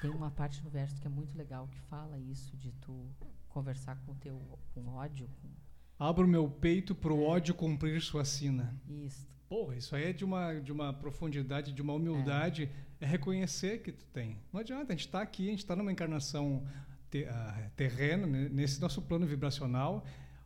tem 0.01 0.11
uma 0.11 0.31
parte 0.31 0.63
no 0.63 0.69
verso 0.69 0.99
que 0.99 1.07
é 1.07 1.09
muito 1.09 1.37
legal 1.37 1.67
que 1.67 1.79
fala 1.81 2.17
isso 2.17 2.55
de 2.57 2.71
tu 2.73 3.09
conversar 3.47 3.97
com 4.05 4.15
teu 4.15 4.59
com 4.73 4.87
ódio. 4.87 5.29
Com 5.41 5.49
Abro 5.97 6.27
meu 6.27 6.49
peito 6.49 6.95
para 6.95 7.13
o 7.13 7.21
ódio 7.23 7.53
cumprir 7.53 8.01
sua 8.01 8.23
sina. 8.23 8.73
Isso. 8.87 9.27
Porra, 9.49 9.75
isso 9.75 9.95
aí 9.95 10.03
é 10.03 10.13
de 10.13 10.23
uma, 10.23 10.53
de 10.59 10.71
uma 10.71 10.93
profundidade, 10.93 11.73
de 11.73 11.81
uma 11.81 11.93
humildade. 11.93 12.69
É. 13.01 13.05
é 13.05 13.07
reconhecer 13.07 13.81
que 13.81 13.91
tu 13.91 14.05
tem. 14.13 14.37
Não 14.53 14.59
adianta, 14.59 14.93
a 14.93 14.95
gente 14.95 15.07
está 15.07 15.21
aqui, 15.21 15.47
a 15.47 15.49
gente 15.49 15.59
está 15.59 15.75
numa 15.75 15.91
encarnação 15.91 16.63
te, 17.09 17.23
uh, 17.23 17.69
terrena, 17.75 18.27
né, 18.27 18.47
nesse 18.51 18.79
nosso 18.79 19.01
plano 19.01 19.25
vibracional. 19.25 20.05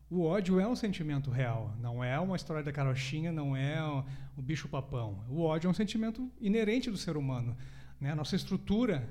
O 0.10 0.24
ódio 0.24 0.58
é 0.58 0.66
um 0.66 0.76
sentimento 0.76 1.30
real, 1.30 1.76
não 1.82 2.02
é 2.02 2.18
uma 2.18 2.38
história 2.38 2.64
da 2.64 2.72
carochinha, 2.72 3.30
não 3.30 3.58
é 3.58 3.84
o, 3.84 4.06
o 4.38 4.42
bicho-papão. 4.42 5.26
O 5.30 5.42
ódio 5.42 5.68
é 5.68 5.72
um 5.72 5.74
sentimento 5.74 6.32
inerente 6.40 6.90
do 6.90 6.98
ser 6.98 7.18
humano. 7.18 7.58
Né? 8.00 8.12
A 8.12 8.16
nossa 8.16 8.38
estrutura 8.38 9.06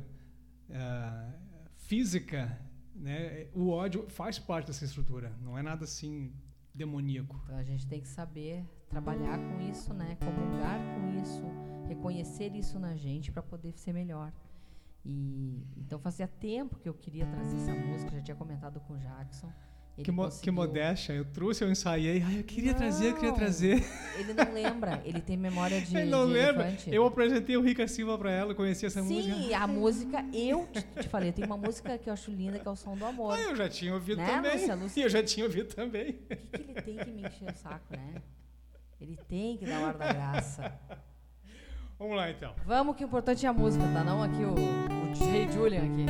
uh, 0.70 1.32
física, 1.76 2.58
né? 2.94 3.46
o 3.52 3.68
ódio 3.68 4.08
faz 4.08 4.38
parte 4.38 4.68
dessa 4.68 4.86
estrutura, 4.86 5.36
não 5.42 5.58
é 5.58 5.62
nada 5.62 5.84
assim 5.84 6.32
demoníaco. 6.74 7.38
Então 7.44 7.56
a 7.56 7.62
gente 7.62 7.86
tem 7.86 8.00
que 8.00 8.08
saber 8.08 8.64
trabalhar 8.88 9.38
com 9.38 9.60
isso, 9.70 9.92
né? 9.92 10.16
Comungar 10.16 10.78
com 10.94 11.20
isso, 11.20 11.42
reconhecer 11.88 12.54
isso 12.54 12.78
na 12.78 12.96
gente 12.96 13.30
para 13.30 13.42
poder 13.42 13.72
ser 13.78 13.92
melhor. 13.92 14.32
E 15.04 15.66
então 15.76 15.98
fazia 15.98 16.28
tempo 16.28 16.78
que 16.78 16.88
eu 16.88 16.94
queria 16.94 17.26
trazer 17.26 17.56
essa 17.56 17.74
música, 17.74 18.10
já 18.12 18.22
tinha 18.22 18.36
comentado 18.36 18.80
com 18.80 18.94
o 18.94 18.98
Jackson. 18.98 19.52
Que, 20.00 20.10
mo 20.10 20.24
conseguiu... 20.24 20.42
que, 20.42 20.50
modéstia, 20.50 21.12
eu 21.12 21.24
trouxe, 21.26 21.62
eu 21.62 21.70
ensaiei, 21.70 22.22
ai, 22.22 22.38
eu 22.38 22.44
queria 22.44 22.72
não, 22.72 22.78
trazer, 22.78 23.10
eu 23.10 23.14
queria 23.14 23.32
trazer. 23.32 23.84
Ele 24.18 24.32
não 24.32 24.52
lembra, 24.52 25.02
ele 25.04 25.20
tem 25.20 25.36
memória 25.36 25.78
de. 25.82 25.94
Ele 25.94 26.10
não 26.10 26.26
de 26.26 26.32
lembra. 26.32 26.62
Elefante. 26.68 26.94
Eu 26.94 27.04
apresentei 27.04 27.58
o 27.58 27.60
Rica 27.60 27.86
Silva 27.86 28.16
para 28.16 28.30
ela, 28.30 28.54
conheci 28.54 28.86
essa 28.86 29.02
Sim, 29.02 29.14
música. 29.14 29.34
Sim, 29.34 29.52
a 29.52 29.66
música, 29.66 30.24
eu 30.32 30.66
te, 30.98 31.08
falei, 31.08 31.30
tem 31.30 31.44
uma 31.44 31.58
música 31.58 31.98
que 31.98 32.08
eu 32.08 32.12
acho 32.14 32.30
linda, 32.30 32.58
que 32.58 32.66
é 32.66 32.70
o 32.70 32.76
Som 32.76 32.96
do 32.96 33.04
Amor. 33.04 33.34
Ah, 33.34 33.42
eu 33.42 33.54
já 33.54 33.68
tinha 33.68 33.92
ouvido 33.92 34.16
né, 34.16 34.26
também. 34.26 34.52
Lúcia, 34.52 34.74
Lúcia? 34.74 35.02
Eu 35.04 35.10
já 35.10 35.22
tinha 35.22 35.44
ouvido 35.44 35.74
também. 35.74 36.10
O 36.10 36.14
que, 36.14 36.36
que 36.36 36.70
ele 36.70 36.82
tem 36.82 36.96
que 36.96 37.10
me 37.10 37.22
encher 37.22 37.50
o 37.50 37.54
saco, 37.54 37.84
né? 37.90 38.22
Ele 39.00 39.18
tem 39.28 39.58
que 39.58 39.66
dar 39.66 39.84
ar 39.84 39.94
da 39.94 40.12
graça. 40.12 40.72
Vamos 41.98 42.16
lá, 42.16 42.30
então. 42.30 42.54
Vamos, 42.64 42.96
que 42.96 43.04
o 43.04 43.06
importante 43.06 43.44
é 43.44 43.48
a 43.48 43.52
música, 43.52 43.84
tá? 43.92 44.02
Não 44.04 44.22
aqui 44.22 44.44
o, 44.44 44.54
o 44.54 45.52
Julian 45.52 45.82
aqui. 45.82 46.06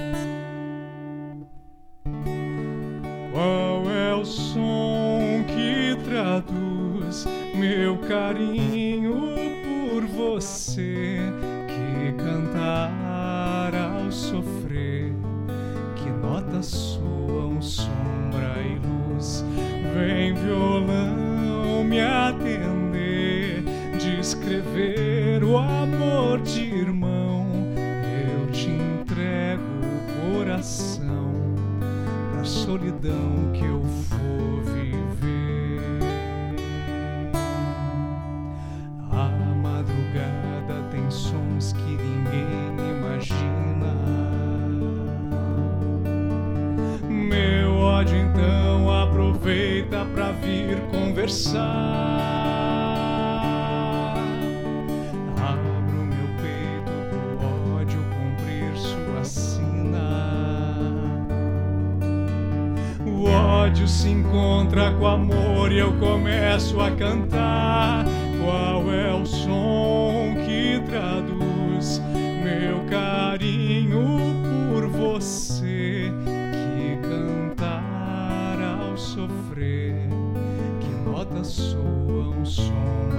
Qual 3.33 3.91
é 3.91 4.15
o 4.15 4.27
som 4.27 5.43
que 5.47 5.97
traduz 6.05 7.27
meu 7.55 7.97
carinho 7.97 9.35
por 9.65 10.05
você? 10.05 11.17
Que 11.67 12.13
cantar 12.23 13.75
ao 13.75 14.13
sofrer, 14.13 15.15
que 15.97 16.11
notas 16.11 16.67
soam 16.67 17.63
sombra 17.63 18.55
e 18.61 18.79
luz, 18.87 19.43
vem 19.95 20.35
violão 20.35 21.83
me 21.85 22.03
atender, 22.03 23.65
descrever 23.99 25.43
o 25.43 25.57
amor 25.57 26.43
de 26.43 26.65
irmão. 26.65 27.47
Eu 28.29 28.53
te 28.53 28.69
entrego 28.69 29.63
o 29.63 30.35
coração 30.37 31.02
solidão 32.63 33.51
que 33.53 33.65
eu 33.65 33.83
for 34.09 34.63
viver. 34.73 35.81
A 39.11 39.29
madrugada 39.57 40.89
tem 40.93 41.11
sons 41.11 41.73
que 41.73 41.97
ninguém 41.97 42.77
imagina. 42.97 43.93
Meu 47.09 47.75
ódio 47.79 48.17
então 48.17 48.91
aproveita 49.03 50.07
pra 50.15 50.31
vir 50.31 50.81
conversar. 50.93 52.32
Se 64.03 64.09
encontra 64.09 64.91
com 64.95 65.07
amor 65.07 65.71
e 65.71 65.79
eu 65.79 65.93
começo 65.99 66.81
a 66.81 66.91
cantar. 66.91 68.05
Qual 68.43 68.93
é 68.93 69.15
o 69.15 69.25
som 69.25 70.35
que 70.45 70.83
traduz 70.91 72.03
meu 72.43 72.85
carinho 72.91 74.19
por 74.73 74.89
você? 74.89 76.11
Que 76.53 77.09
cantar 77.09 78.59
ao 78.61 78.97
sofrer, 78.97 79.95
que 80.81 81.09
notas 81.09 81.47
soam 81.47 82.45
sombra 82.45 83.12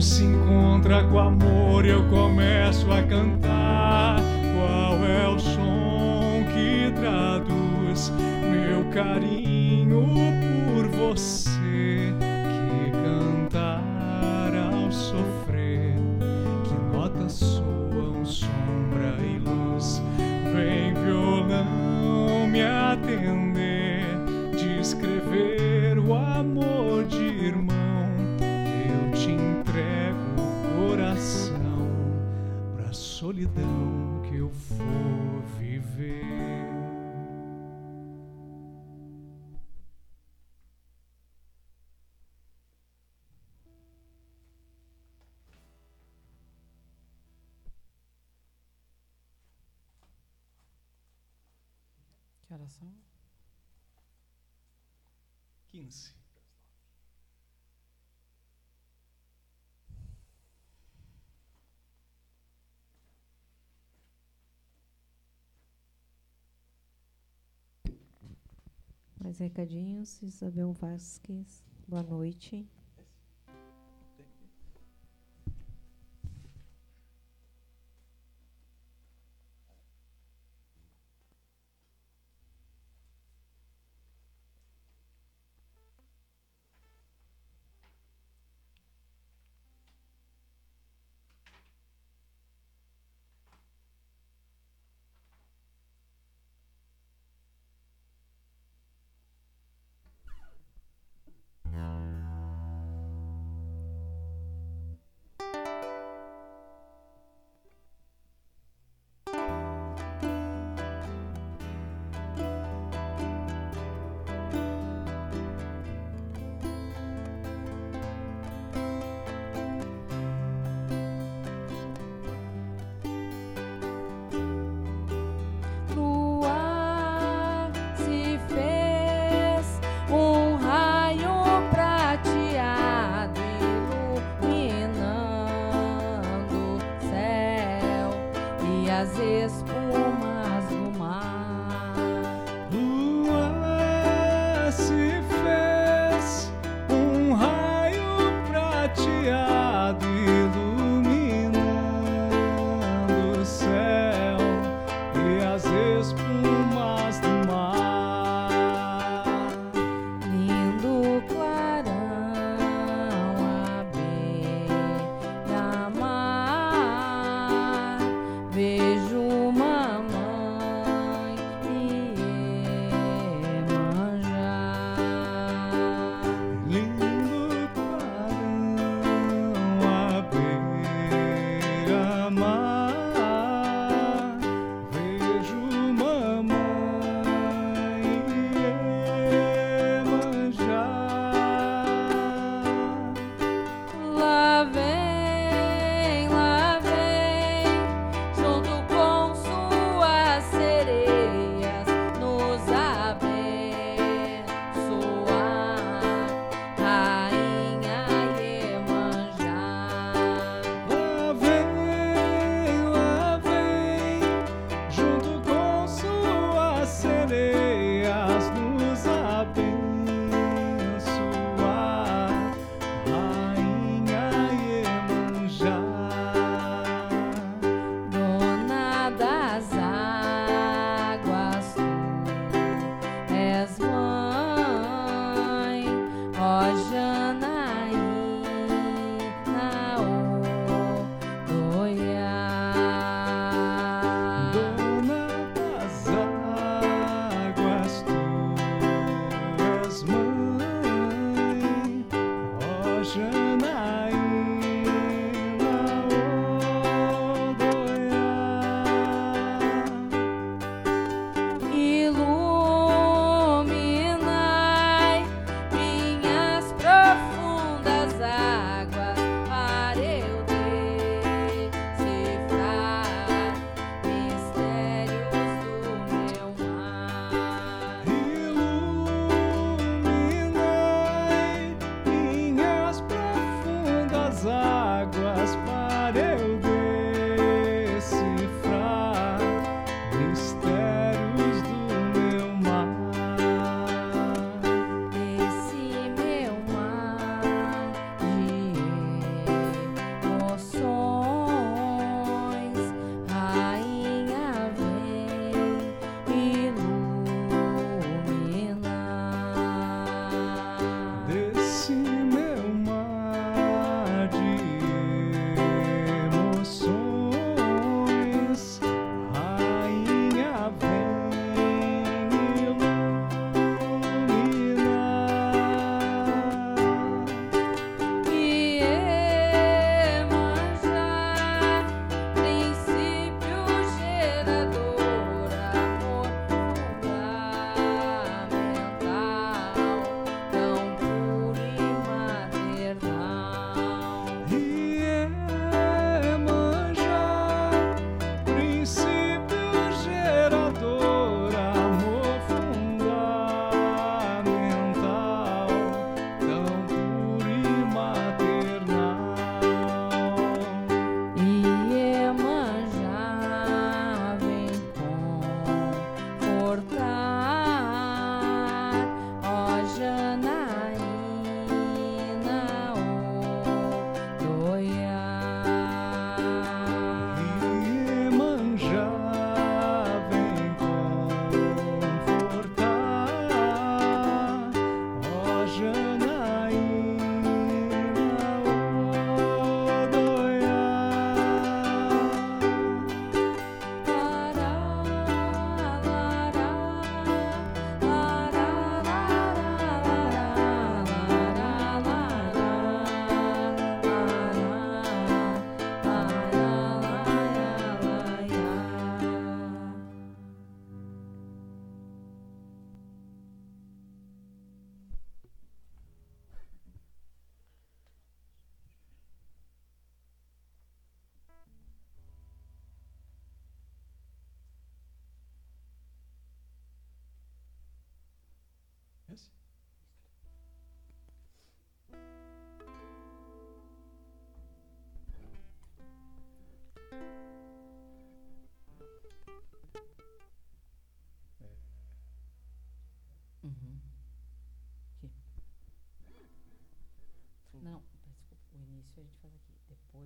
se 0.00 0.24
encontra 0.24 1.04
com 1.04 1.18
amor, 1.18 1.84
eu 1.84 2.02
começo 2.08 2.90
a 2.92 3.02
cantar. 3.02 3.35
solidão 33.36 34.22
que 34.22 34.36
eu 34.36 34.50
for 34.50 35.42
viver. 35.58 36.24
Que 52.46 52.54
oração? 52.54 52.90
15. 55.72 56.25
Mais 69.26 69.38
recadinhos. 69.38 70.22
Isabel 70.22 70.70
Vasques, 70.70 71.64
boa 71.88 72.04
noite. 72.04 72.64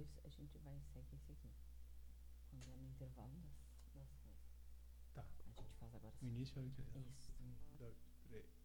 depois 0.05 0.25
a 0.25 0.73
gente 0.73 0.91
vai 0.93 1.05
seguir 1.05 1.17
esse 1.17 1.33
aqui. 1.33 1.51
Quando 2.51 2.71
é 2.71 2.77
no 2.77 2.89
intervalo 2.89 3.37
das, 3.41 3.53
das 3.95 4.13
coisas. 4.17 4.41
Tá. 5.15 5.25
A 5.47 5.61
gente 5.61 5.75
faz 5.75 5.95
agora. 5.95 6.13
No 6.13 6.17
assim. 6.17 6.27
início 6.27 6.59
é 6.59 6.63
o 6.63 6.67
Isso. 6.67 7.33
Um, 7.41 7.77
dois, 7.77 7.97
três. 8.29 8.60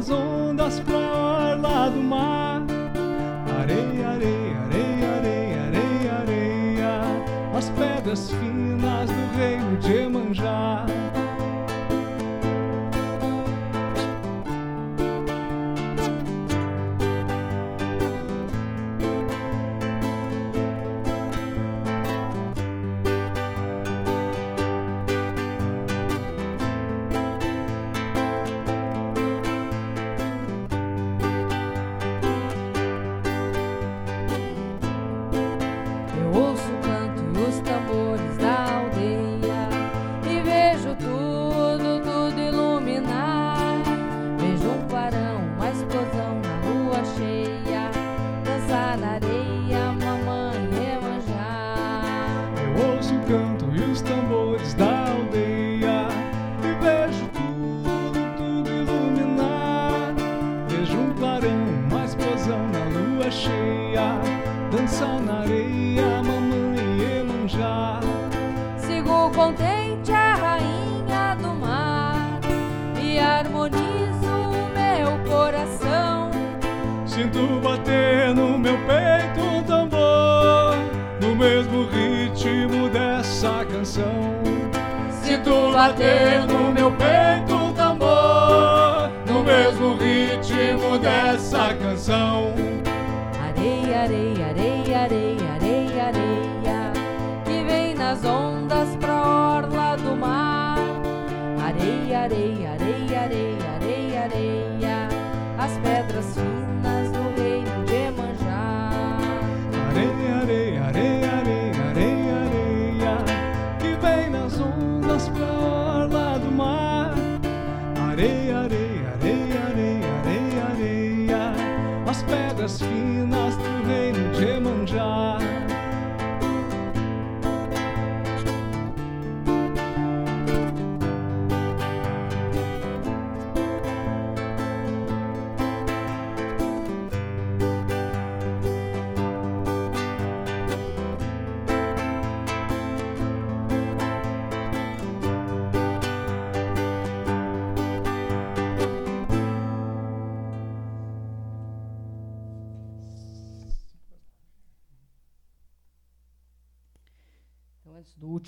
as 0.00 0.08
ondas 0.08 0.80
pra 0.80 0.96
orla 0.96 1.90
do 1.90 2.00
mar. 2.02 2.62
Areia, 3.60 4.08
areia, 4.08 4.58
areia, 4.64 5.08
areia, 5.16 5.62
areia, 5.66 6.12
areia, 6.22 6.90
as 7.54 7.68
pedras 7.70 8.30
finas 8.30 9.10
do 9.10 9.36
reino 9.36 9.76
de 9.76 9.92
Emanjá. 9.92 10.29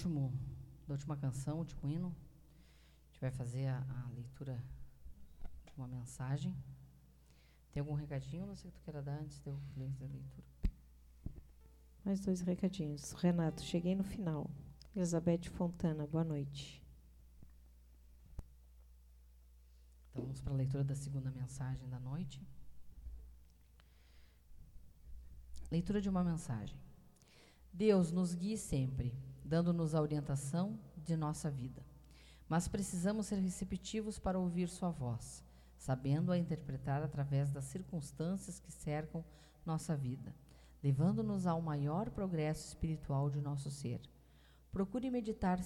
último, 0.03 0.33
da 0.87 0.95
última 0.95 1.17
canção, 1.17 1.59
último 1.59 1.89
hino. 1.89 2.09
A 2.09 3.07
gente 3.07 3.21
vai 3.21 3.31
fazer 3.31 3.69
a, 3.69 3.79
a 3.79 4.11
leitura 4.11 4.63
de 5.65 5.73
uma 5.77 5.87
mensagem. 5.87 6.57
Tem 7.71 7.81
algum 7.81 7.95
recadinho, 7.95 8.47
não 8.47 8.57
sei 8.57 8.71
que 8.71 8.79
tu 8.79 8.83
queira 8.83 9.01
dar 9.01 9.21
antes 9.21 9.41
de 9.41 9.49
eu 9.49 9.59
ler 9.77 9.85
a 9.85 9.89
leitura? 9.89 10.43
Mais 12.05 12.19
dois 12.21 12.41
recadinhos. 12.41 13.13
Renato, 13.13 13.63
cheguei 13.63 13.95
no 13.95 14.03
final. 14.03 14.51
Elizabeth 14.95 15.45
Fontana, 15.51 16.05
boa 16.05 16.25
noite. 16.25 16.83
Então 20.11 20.25
vamos 20.25 20.41
para 20.41 20.53
a 20.53 20.57
leitura 20.57 20.83
da 20.83 20.97
segunda 20.97 21.31
mensagem 21.31 21.89
da 21.89 22.01
noite. 22.01 22.45
Leitura 25.71 26.01
de 26.01 26.09
uma 26.09 26.25
mensagem. 26.25 26.77
Deus 27.73 28.11
nos 28.11 28.35
guie 28.35 28.59
sempre 28.59 29.17
dando-nos 29.53 29.95
a 29.95 30.01
orientação 30.01 30.79
de 30.97 31.15
nossa 31.15 31.51
vida. 31.51 31.85
Mas 32.49 32.69
precisamos 32.69 33.27
ser 33.27 33.37
receptivos 33.37 34.19
para 34.19 34.39
ouvir 34.39 34.67
Sua 34.67 34.89
voz, 34.89 35.45
sabendo-a 35.77 36.39
interpretar 36.39 37.03
através 37.03 37.51
das 37.51 37.67
circunstâncias 37.67 38.59
que 38.59 38.73
cercam 38.73 39.23
nossa 39.67 39.95
vida, 39.95 40.35
levando-nos 40.83 41.47
ao 41.47 41.61
maior 41.61 42.09
progresso 42.09 42.67
espiritual 42.67 43.29
de 43.29 43.43
nosso 43.43 43.71
ser. 43.71 44.01
Procure 44.71 45.11
meditar 45.11 45.59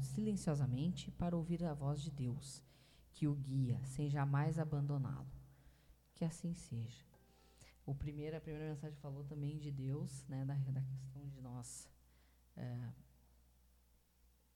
silenciosamente 0.00 1.12
para 1.12 1.36
ouvir 1.36 1.64
a 1.64 1.72
voz 1.72 2.02
de 2.02 2.10
Deus, 2.10 2.64
que 3.12 3.28
o 3.28 3.34
guia, 3.36 3.80
sem 3.84 4.10
jamais 4.10 4.58
abandoná-lo. 4.58 5.30
Que 6.14 6.24
assim 6.24 6.52
seja. 6.52 7.04
O 7.86 7.94
primeiro, 7.94 8.36
a 8.36 8.40
primeira 8.40 8.70
mensagem 8.70 8.98
falou 8.98 9.22
também 9.22 9.56
de 9.56 9.70
Deus, 9.70 10.26
né, 10.26 10.44
da, 10.44 10.54
da 10.54 10.82
questão 10.82 11.28
de 11.28 11.40
nós 11.40 11.88
é, 12.56 12.92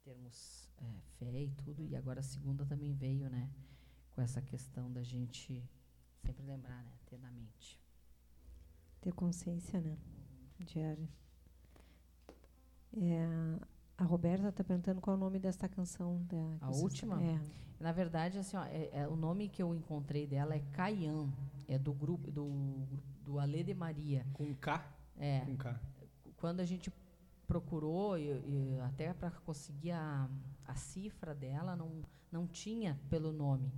termos 0.04 0.70
é, 0.78 1.00
fé 1.18 1.42
e 1.42 1.50
tudo, 1.50 1.84
e 1.86 1.96
agora 1.96 2.20
a 2.20 2.22
segunda 2.22 2.64
também 2.66 2.92
veio, 2.92 3.28
né, 3.30 3.50
com 4.14 4.20
essa 4.20 4.40
questão 4.42 4.92
da 4.92 5.02
gente 5.02 5.64
sempre 6.24 6.44
lembrar, 6.44 6.82
né? 6.84 6.92
Ter 7.06 7.18
na 7.18 7.30
mente. 7.30 7.80
Ter 9.00 9.12
consciência, 9.12 9.80
né? 9.80 9.98
Diária. 10.60 11.08
É, 12.96 13.58
a 13.98 14.04
Roberta 14.04 14.48
está 14.48 14.64
perguntando 14.64 15.00
qual 15.00 15.14
é 15.14 15.16
o 15.16 15.20
nome 15.20 15.38
desta 15.38 15.68
canção. 15.68 16.24
Da, 16.24 16.66
a 16.66 16.70
última? 16.70 17.22
É. 17.22 17.40
Na 17.80 17.92
verdade, 17.92 18.38
assim, 18.38 18.56
ó, 18.56 18.64
é, 18.64 18.90
é, 18.92 19.08
o 19.08 19.16
nome 19.16 19.48
que 19.48 19.62
eu 19.62 19.74
encontrei 19.74 20.26
dela 20.26 20.54
é 20.54 20.60
Caian. 20.72 21.28
É 21.66 21.78
do 21.78 21.92
grupo 21.92 22.30
do, 22.30 22.86
do 23.24 23.38
Alê 23.38 23.62
de 23.62 23.74
Maria. 23.74 24.26
Com 24.32 24.54
K? 24.54 24.84
É. 25.16 25.40
Com 25.40 25.56
K. 25.56 25.80
Quando 26.36 26.60
a 26.60 26.64
gente 26.64 26.90
procurou, 27.54 28.18
e, 28.18 28.24
e 28.24 28.80
até 28.80 29.12
para 29.14 29.30
conseguir 29.30 29.92
a, 29.92 30.28
a 30.66 30.74
cifra 30.74 31.32
dela, 31.32 31.76
não, 31.76 32.02
não 32.32 32.48
tinha 32.48 32.98
pelo 33.08 33.32
nome. 33.32 33.72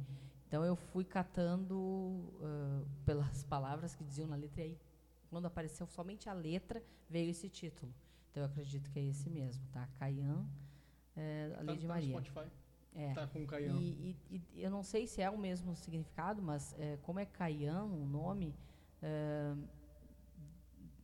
Então 0.47 0.65
eu 0.65 0.77
fui 0.77 1.05
catando 1.05 1.77
uh, 1.77 2.87
pelas 3.05 3.45
palavras 3.45 3.95
que 3.95 4.03
diziam 4.03 4.29
na 4.29 4.37
letra, 4.37 4.63
e 4.63 4.65
aí, 4.65 4.79
quando 5.29 5.45
apareceu 5.45 5.87
somente 5.87 6.29
a 6.29 6.33
letra, 6.33 6.83
veio 7.11 7.31
esse 7.31 7.51
título. 7.51 7.93
Então 8.31 8.45
eu 8.45 8.49
acredito 8.49 8.91
que 8.91 8.99
é 8.99 9.05
esse 9.05 9.29
mesmo, 9.29 9.63
tá? 9.73 9.87
Caian, 9.99 10.47
é, 11.15 11.53
a 11.53 11.57
tá, 11.57 11.63
Lei 11.63 11.77
de 11.77 11.87
tá 11.87 11.89
Maria. 11.89 12.09
Spotify. 12.09 12.53
É. 12.95 13.13
Tá 13.13 13.27
com 13.27 13.47
Caian. 13.47 13.77
E, 13.77 14.17
e, 14.31 14.43
e, 14.55 14.63
eu 14.63 14.71
não 14.71 14.83
sei 14.83 15.07
se 15.07 15.21
é 15.21 15.29
o 15.29 15.37
mesmo 15.37 15.77
significado, 15.77 16.41
mas 16.41 16.75
é, 16.79 16.97
como 17.03 17.21
é 17.21 17.27
Caian 17.27 17.85
o 17.85 18.07
nome, 18.07 18.55
é, 19.03 19.55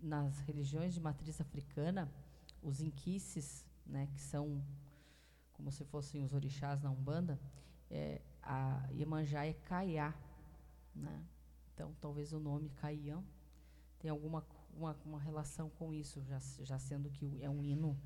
nas 0.00 0.40
religiões 0.40 0.94
de 0.94 1.00
matriz 1.00 1.38
africana, 1.38 2.10
os 2.62 2.80
inquices, 2.80 3.66
né, 3.84 4.06
que 4.06 4.20
são 4.20 4.64
como 5.52 5.70
se 5.70 5.84
fossem 5.84 6.22
os 6.24 6.32
orixás 6.32 6.80
na 6.80 6.90
Umbanda, 6.90 7.40
é, 7.90 8.22
a 8.42 8.88
Iemanjá 8.90 9.44
é 9.46 9.52
Caiá, 9.52 10.14
né? 10.94 11.24
Então, 11.72 11.94
talvez 12.00 12.32
o 12.32 12.40
nome 12.40 12.70
Caiã 12.70 13.22
tenha 13.98 14.12
alguma 14.12 14.44
uma, 14.74 14.96
uma 15.04 15.20
relação 15.20 15.68
com 15.70 15.92
isso, 15.92 16.22
já, 16.22 16.38
já 16.62 16.78
sendo 16.78 17.10
que 17.10 17.42
é 17.42 17.50
um 17.50 17.62
hino 17.62 17.98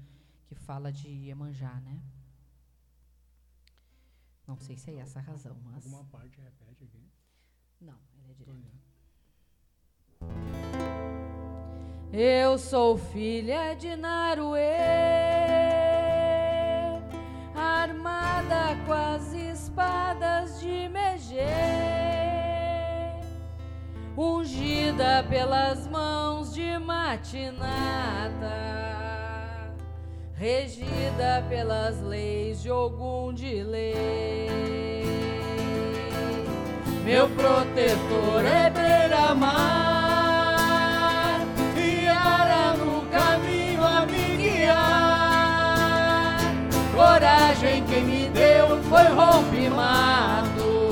que 0.46 0.54
fala 0.54 0.92
de 0.92 1.08
Iemanjá, 1.08 1.80
né? 1.80 2.02
Não 4.46 4.58
sei 4.58 4.76
se 4.76 4.90
é 4.90 4.96
essa 4.98 5.18
a 5.18 5.22
razão, 5.22 5.56
mas... 5.64 5.84
Alguma 5.84 6.04
parte 6.04 6.40
repete 6.40 6.84
aqui? 6.84 7.10
Não, 7.80 7.98
ele 8.18 8.30
é 8.30 8.34
direto. 8.34 8.86
Eu 12.12 12.56
sou 12.56 12.96
filha 12.96 13.74
de 13.74 13.96
Naruê 13.96 14.76
armada 17.54 18.76
com 18.86 18.92
as 18.92 19.32
espadas 19.32 20.60
de 20.60 20.88
Megê, 20.88 21.46
ungida 24.16 25.24
pelas 25.28 25.86
mãos 25.88 26.54
de 26.54 26.78
Matinata, 26.78 27.46
regida 30.34 31.44
pelas 31.48 32.00
leis 32.02 32.62
de 32.62 32.70
Ogum 32.70 33.32
de 33.32 33.62
lei. 33.62 35.04
Meu 37.04 37.28
protetor 37.30 38.44
é 38.44 38.70
beira-mar. 38.70 39.85
Coragem 47.26 47.82
quem 47.88 48.04
me 48.04 48.28
deu 48.28 48.80
foi 48.84 49.02
rompimato. 49.02 50.90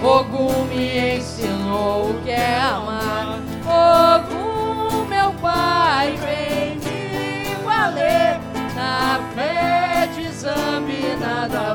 Ogum 0.00 0.64
me 0.66 1.16
ensinou 1.16 2.10
o 2.10 2.22
que 2.22 2.30
é 2.30 2.60
amar. 2.60 3.40
Ogum, 3.66 5.04
meu 5.06 5.32
pai, 5.32 6.16
vem 6.16 6.76
me 6.76 7.56
valer. 7.64 8.38
Na 8.76 9.20
fé 9.34 10.08
de 10.14 10.30
Zambi 10.30 11.16
nada 11.18 11.74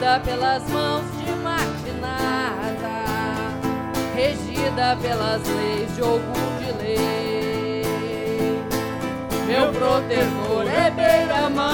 ungida 0.00 0.20
pelas 0.20 0.66
mãos 0.70 1.04
de 1.18 1.30
Matinata 1.42 3.04
regida 4.14 4.96
pelas 5.00 5.42
leis 5.46 5.94
de 5.94 6.00
algum 6.00 6.58
de 6.58 6.72
lei. 6.82 7.84
Meu 9.46 9.70
protetor 9.72 10.66
é 10.66 10.90
beira-mar, 10.90 11.66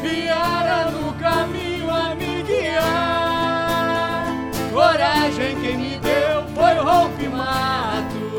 Viara 0.00 0.90
no 0.90 1.12
caminho 1.14 1.90
a 1.90 2.14
me 2.14 2.42
guiar. 2.42 4.26
Coragem 4.72 5.60
quem 5.60 5.76
me 5.76 5.98
deu 5.98 6.46
foi 6.54 6.78
o 6.78 6.84
rompe-mato, 6.84 8.38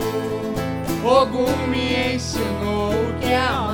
Ogum 1.04 1.68
me 1.68 2.16
ensinou 2.16 2.94
que 3.20 3.28
é 3.28 3.38
amar. 3.38 3.69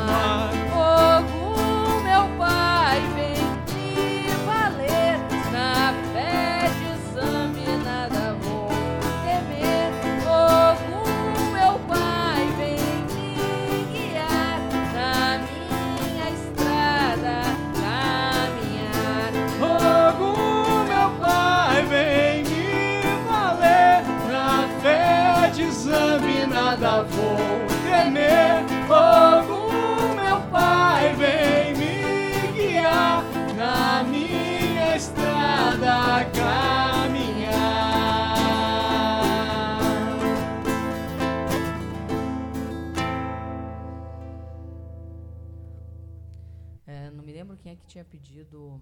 Tinha 47.95 48.03
pedido. 48.03 48.81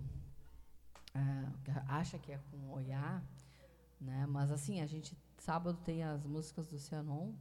É, 1.14 1.72
acha 1.88 2.18
que 2.18 2.32
é 2.32 2.40
com 2.50 2.72
Oiá, 2.72 3.24
né? 4.02 4.26
Mas 4.26 4.52
assim, 4.52 4.82
a 4.82 4.88
gente 4.88 5.16
sábado 5.38 5.78
tem 5.84 6.04
as 6.04 6.26
músicas 6.26 6.68
do 6.70 6.80
Cianon 6.80 7.34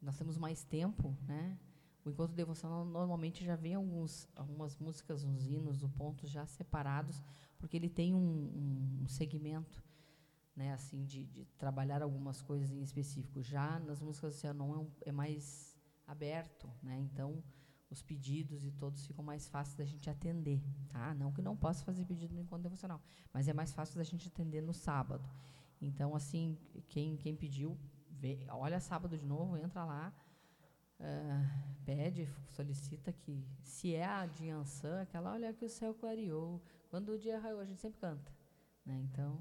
nós 0.00 0.16
temos 0.16 0.38
mais 0.38 0.64
tempo, 0.64 1.14
né? 1.26 1.58
O 2.02 2.08
encontro 2.08 2.34
devocional 2.34 2.86
normalmente 2.86 3.44
já 3.44 3.54
vem 3.54 3.74
alguns, 3.74 4.26
algumas 4.34 4.78
músicas, 4.78 5.22
uns 5.22 5.46
hinos, 5.46 5.82
os 5.82 5.90
pontos 5.90 6.30
já 6.30 6.46
separados, 6.46 7.22
porque 7.58 7.76
ele 7.76 7.90
tem 7.90 8.14
um, 8.14 9.02
um, 9.02 9.06
segmento. 9.06 9.84
né, 10.56 10.72
assim, 10.72 11.04
de, 11.04 11.26
de, 11.26 11.44
trabalhar 11.58 12.02
algumas 12.02 12.40
coisas 12.40 12.70
em 12.70 12.80
específico. 12.82 13.42
Já 13.42 13.78
nas 13.80 14.00
músicas 14.00 14.36
oceanon 14.36 14.74
é, 14.74 14.78
um, 14.78 14.90
é 15.02 15.12
mais 15.12 15.76
aberto, 16.06 16.66
né? 16.82 16.98
Então 16.98 17.42
os 17.90 18.02
pedidos 18.02 18.64
e 18.64 18.70
todos 18.70 19.04
ficam 19.04 19.24
mais 19.24 19.48
fáceis 19.48 19.76
da 19.76 19.84
gente 19.84 20.08
atender, 20.08 20.62
tá? 20.88 21.12
Não 21.14 21.32
que 21.32 21.42
não 21.42 21.56
possa 21.56 21.84
fazer 21.84 22.04
pedido 22.04 22.34
no 22.34 22.40
encontro 22.40 22.62
devocional, 22.62 23.00
mas 23.32 23.48
é 23.48 23.52
mais 23.52 23.72
fácil 23.72 23.96
da 23.96 24.04
gente 24.04 24.28
atender 24.28 24.62
no 24.62 24.72
sábado. 24.72 25.28
Então, 25.80 26.14
assim, 26.14 26.56
quem, 26.88 27.16
quem 27.16 27.34
pediu, 27.34 27.76
vê, 28.10 28.46
olha 28.50 28.78
sábado 28.78 29.18
de 29.18 29.26
novo, 29.26 29.56
entra 29.56 29.84
lá, 29.84 30.12
uh, 31.00 31.84
pede, 31.84 32.28
solicita 32.50 33.12
que, 33.12 33.44
se 33.62 33.94
é 33.94 34.06
a 34.06 34.26
de 34.26 34.48
Ansan, 34.48 35.02
aquela 35.02 35.32
olha 35.32 35.52
que 35.52 35.64
o 35.64 35.70
céu 35.70 35.92
clareou, 35.94 36.62
quando 36.90 37.12
o 37.12 37.18
dia 37.18 37.38
raiou, 37.38 37.60
a 37.60 37.64
gente 37.64 37.80
sempre 37.80 37.98
canta, 37.98 38.30
né? 38.84 39.00
Então, 39.10 39.40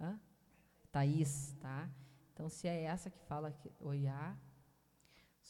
hã? 0.00 0.18
Thaís, 0.90 1.54
tá? 1.60 1.88
Então, 2.32 2.48
se 2.48 2.66
é 2.66 2.82
essa 2.82 3.10
que 3.10 3.18
fala 3.20 3.52
que 3.52 3.70
Oiá, 3.80 4.36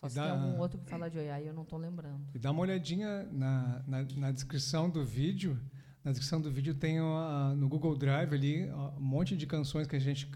só 0.05 0.09
se 0.09 0.17
dá, 0.17 0.23
tem 0.25 0.33
algum 0.33 0.59
outro 0.59 0.79
que 0.79 0.91
fala 0.91 1.09
de 1.09 1.19
Oiá 1.19 1.41
e 1.41 1.47
eu 1.47 1.55
não 1.55 1.63
estou 1.63 1.79
lembrando. 1.79 2.27
E 2.35 2.39
dá 2.39 2.51
uma 2.51 2.61
olhadinha 2.61 3.25
na, 3.33 3.83
na, 3.87 4.03
na, 4.03 4.33
descrição 4.33 4.91
do 4.91 5.05
vídeo. 5.05 5.59
Na 6.03 6.11
descrição 6.11 6.41
do 6.41 6.51
vídeo 6.51 6.75
tem 6.75 7.01
uh, 7.01 7.55
no 7.57 7.69
Google 7.69 7.97
Drive 7.97 8.35
ali 8.35 8.71
um 8.71 9.01
monte 9.01 9.35
de 9.37 9.47
canções 9.47 9.87
que 9.87 9.97
a 9.97 9.99
gente 9.99 10.31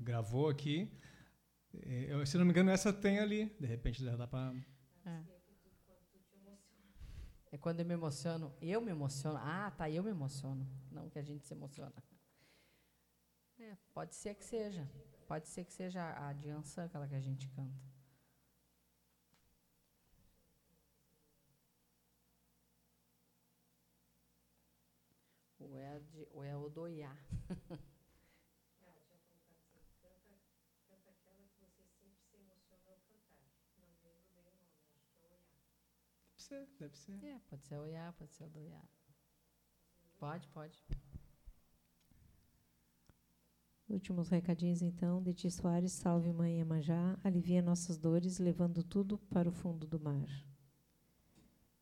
gravou 0.00 0.48
aqui. 0.48 0.88
Eu, 1.72 2.24
se 2.24 2.38
não 2.38 2.44
me 2.44 2.52
engano, 2.52 2.70
essa 2.70 2.92
tem 2.92 3.18
ali. 3.18 3.52
De 3.58 3.66
repente 3.66 4.04
dá 4.04 4.28
para. 4.28 4.54
É. 5.04 5.22
é 7.50 7.58
quando 7.58 7.80
eu 7.80 7.86
me 7.86 7.94
emociono. 7.94 8.54
Eu 8.62 8.80
me 8.80 8.92
emociono. 8.92 9.38
Ah, 9.42 9.72
tá, 9.76 9.90
eu 9.90 10.04
me 10.04 10.10
emociono. 10.10 10.64
Não 10.92 11.10
que 11.10 11.18
a 11.18 11.22
gente 11.22 11.44
se 11.44 11.52
emociona. 11.52 11.92
É, 13.58 13.76
pode 13.92 14.14
ser 14.14 14.34
que 14.36 14.44
seja. 14.44 14.88
Pode 15.26 15.48
ser 15.48 15.64
que 15.64 15.72
seja 15.72 16.14
a 16.28 16.32
de 16.32 16.50
Ansan, 16.50 16.84
aquela 16.84 17.08
que 17.08 17.14
a 17.16 17.20
gente 17.20 17.48
canta. 17.48 17.93
Ou 25.64 25.78
é, 25.78 25.98
de, 26.00 26.28
ou 26.32 26.44
é 26.44 26.56
Odoiá. 26.56 27.16
Deve 36.50 36.66
ser, 36.66 36.68
deve 36.78 36.96
ser. 36.96 37.24
É, 37.24 37.38
pode 37.48 37.64
ser 37.64 37.78
Oiá, 37.78 38.12
pode 38.12 38.32
ser 38.34 38.44
Odoiá. 38.44 38.82
Pode, 40.18 40.46
pode. 40.48 40.84
Últimos 43.88 44.28
recadinhos, 44.28 44.82
então. 44.82 45.22
Deti 45.22 45.50
Soares, 45.50 45.92
salve 45.92 46.32
Mãe 46.32 46.60
Emanjá, 46.60 47.18
alivia 47.24 47.62
nossas 47.62 47.96
dores, 47.96 48.38
levando 48.38 48.82
tudo 48.82 49.18
para 49.18 49.48
o 49.48 49.52
fundo 49.52 49.86
do 49.86 49.98
mar. 49.98 50.28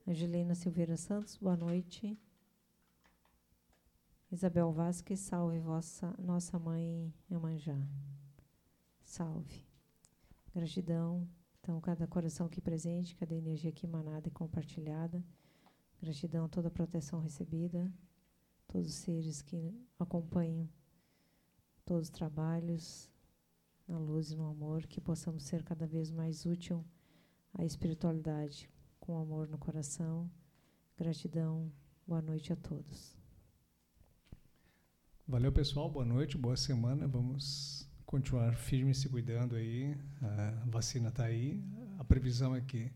Angelina 0.07 0.55
Silveira 0.55 0.97
Santos, 0.97 1.37
boa 1.37 1.57
noite. 1.57 2.16
Isabel 4.33 4.72
Vasques, 4.72 5.20
salve 5.20 5.61
vossa, 5.61 6.14
nossa 6.18 6.59
mãe 6.59 7.12
Emanjá. 7.30 7.76
Salve. 9.05 9.62
Gratidão. 10.55 11.28
Então, 11.61 11.78
cada 11.83 12.07
coração 12.07 12.47
aqui 12.47 12.59
presente, 12.59 13.14
cada 13.14 13.35
energia 13.35 13.68
aqui 13.68 13.85
emanada 13.85 14.28
e 14.28 14.30
compartilhada. 14.30 15.22
Gratidão 16.01 16.47
a 16.47 16.49
toda 16.49 16.68
a 16.68 16.70
proteção 16.70 17.20
recebida, 17.20 17.93
todos 18.66 18.89
os 18.89 18.95
seres 18.95 19.43
que 19.43 19.78
acompanham 19.99 20.66
todos 21.85 22.05
os 22.05 22.11
trabalhos 22.11 23.11
na 23.87 23.99
luz 23.99 24.33
e 24.33 24.37
no 24.37 24.47
amor, 24.47 24.87
que 24.87 24.99
possamos 24.99 25.43
ser 25.43 25.62
cada 25.62 25.87
vez 25.87 26.11
mais 26.11 26.47
útil 26.47 26.83
à 27.53 27.66
espiritualidade, 27.66 28.70
com 28.99 29.18
amor 29.18 29.47
no 29.47 29.59
coração. 29.59 30.30
Gratidão. 30.97 31.70
Boa 32.07 32.22
noite 32.22 32.51
a 32.51 32.57
todos. 32.57 33.22
Valeu, 35.33 35.51
pessoal. 35.51 35.91
Boa 35.91 36.05
noite, 36.05 36.37
boa 36.37 36.59
semana. 36.59 37.09
Vamos 37.09 37.89
continuar 38.05 38.55
firme 38.55 38.95
se 38.95 39.09
cuidando 39.09 39.57
aí. 39.57 39.97
A 40.20 40.66
vacina 40.66 41.09
está 41.09 41.24
aí. 41.24 41.59
A 41.99 42.05
previsão 42.05 42.55
é 42.55 42.61
que, 42.61 42.93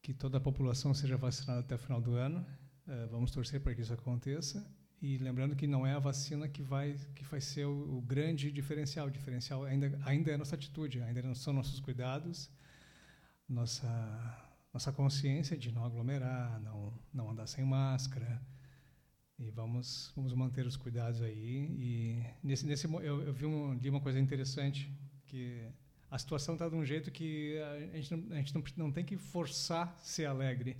que 0.00 0.14
toda 0.14 0.38
a 0.38 0.40
população 0.40 0.94
seja 0.94 1.18
vacinada 1.18 1.60
até 1.60 1.74
o 1.74 1.78
final 1.78 2.00
do 2.00 2.14
ano. 2.14 2.40
Uh, 2.88 3.06
vamos 3.10 3.30
torcer 3.32 3.60
para 3.60 3.74
que 3.74 3.82
isso 3.82 3.92
aconteça. 3.92 4.66
E 5.02 5.18
lembrando 5.18 5.54
que 5.54 5.66
não 5.66 5.86
é 5.86 5.92
a 5.92 5.98
vacina 5.98 6.48
que 6.48 6.62
vai 6.62 6.96
que 7.14 7.22
vai 7.22 7.42
ser 7.42 7.66
o, 7.66 7.98
o 7.98 8.00
grande 8.00 8.50
diferencial. 8.50 9.08
O 9.08 9.10
diferencial 9.10 9.64
ainda 9.64 10.00
ainda 10.06 10.30
é 10.30 10.38
nossa 10.38 10.54
atitude, 10.54 11.02
ainda 11.02 11.34
são 11.34 11.52
nossos 11.52 11.80
cuidados, 11.80 12.50
nossa 13.46 13.92
nossa 14.72 14.90
consciência 14.90 15.54
de 15.54 15.70
não 15.70 15.84
aglomerar, 15.84 16.58
não 16.62 16.94
não 17.12 17.28
andar 17.28 17.46
sem 17.46 17.62
máscara 17.62 18.40
e 19.40 19.50
vamos, 19.50 20.12
vamos 20.14 20.34
manter 20.34 20.66
os 20.66 20.76
cuidados 20.76 21.22
aí. 21.22 21.66
E 21.78 22.22
nesse, 22.42 22.66
nesse 22.66 22.86
eu, 22.86 23.22
eu 23.22 23.32
vi 23.32 23.46
um, 23.46 23.74
li 23.74 23.88
uma 23.88 24.00
coisa 24.00 24.20
interessante, 24.20 24.92
que 25.26 25.66
a 26.10 26.18
situação 26.18 26.54
está 26.54 26.68
de 26.68 26.74
um 26.74 26.84
jeito 26.84 27.10
que 27.10 27.58
a 27.94 27.96
gente, 27.96 28.14
não, 28.14 28.36
a 28.36 28.36
gente 28.36 28.54
não, 28.54 28.62
não 28.76 28.92
tem 28.92 29.04
que 29.04 29.16
forçar 29.16 29.96
ser 30.02 30.26
alegre, 30.26 30.76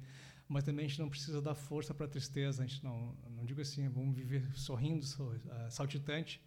mas 0.46 0.64
também 0.64 0.84
a 0.84 0.88
gente 0.88 1.00
não 1.00 1.08
precisa 1.08 1.40
dar 1.40 1.54
força 1.54 1.94
para 1.94 2.04
a 2.04 2.08
tristeza. 2.08 2.62
A 2.62 2.66
gente 2.66 2.84
não, 2.84 3.16
não 3.30 3.44
digo 3.44 3.60
assim, 3.60 3.88
vamos 3.88 4.14
viver 4.14 4.44
sorrindo, 4.54 5.06
saltitante. 5.70 6.40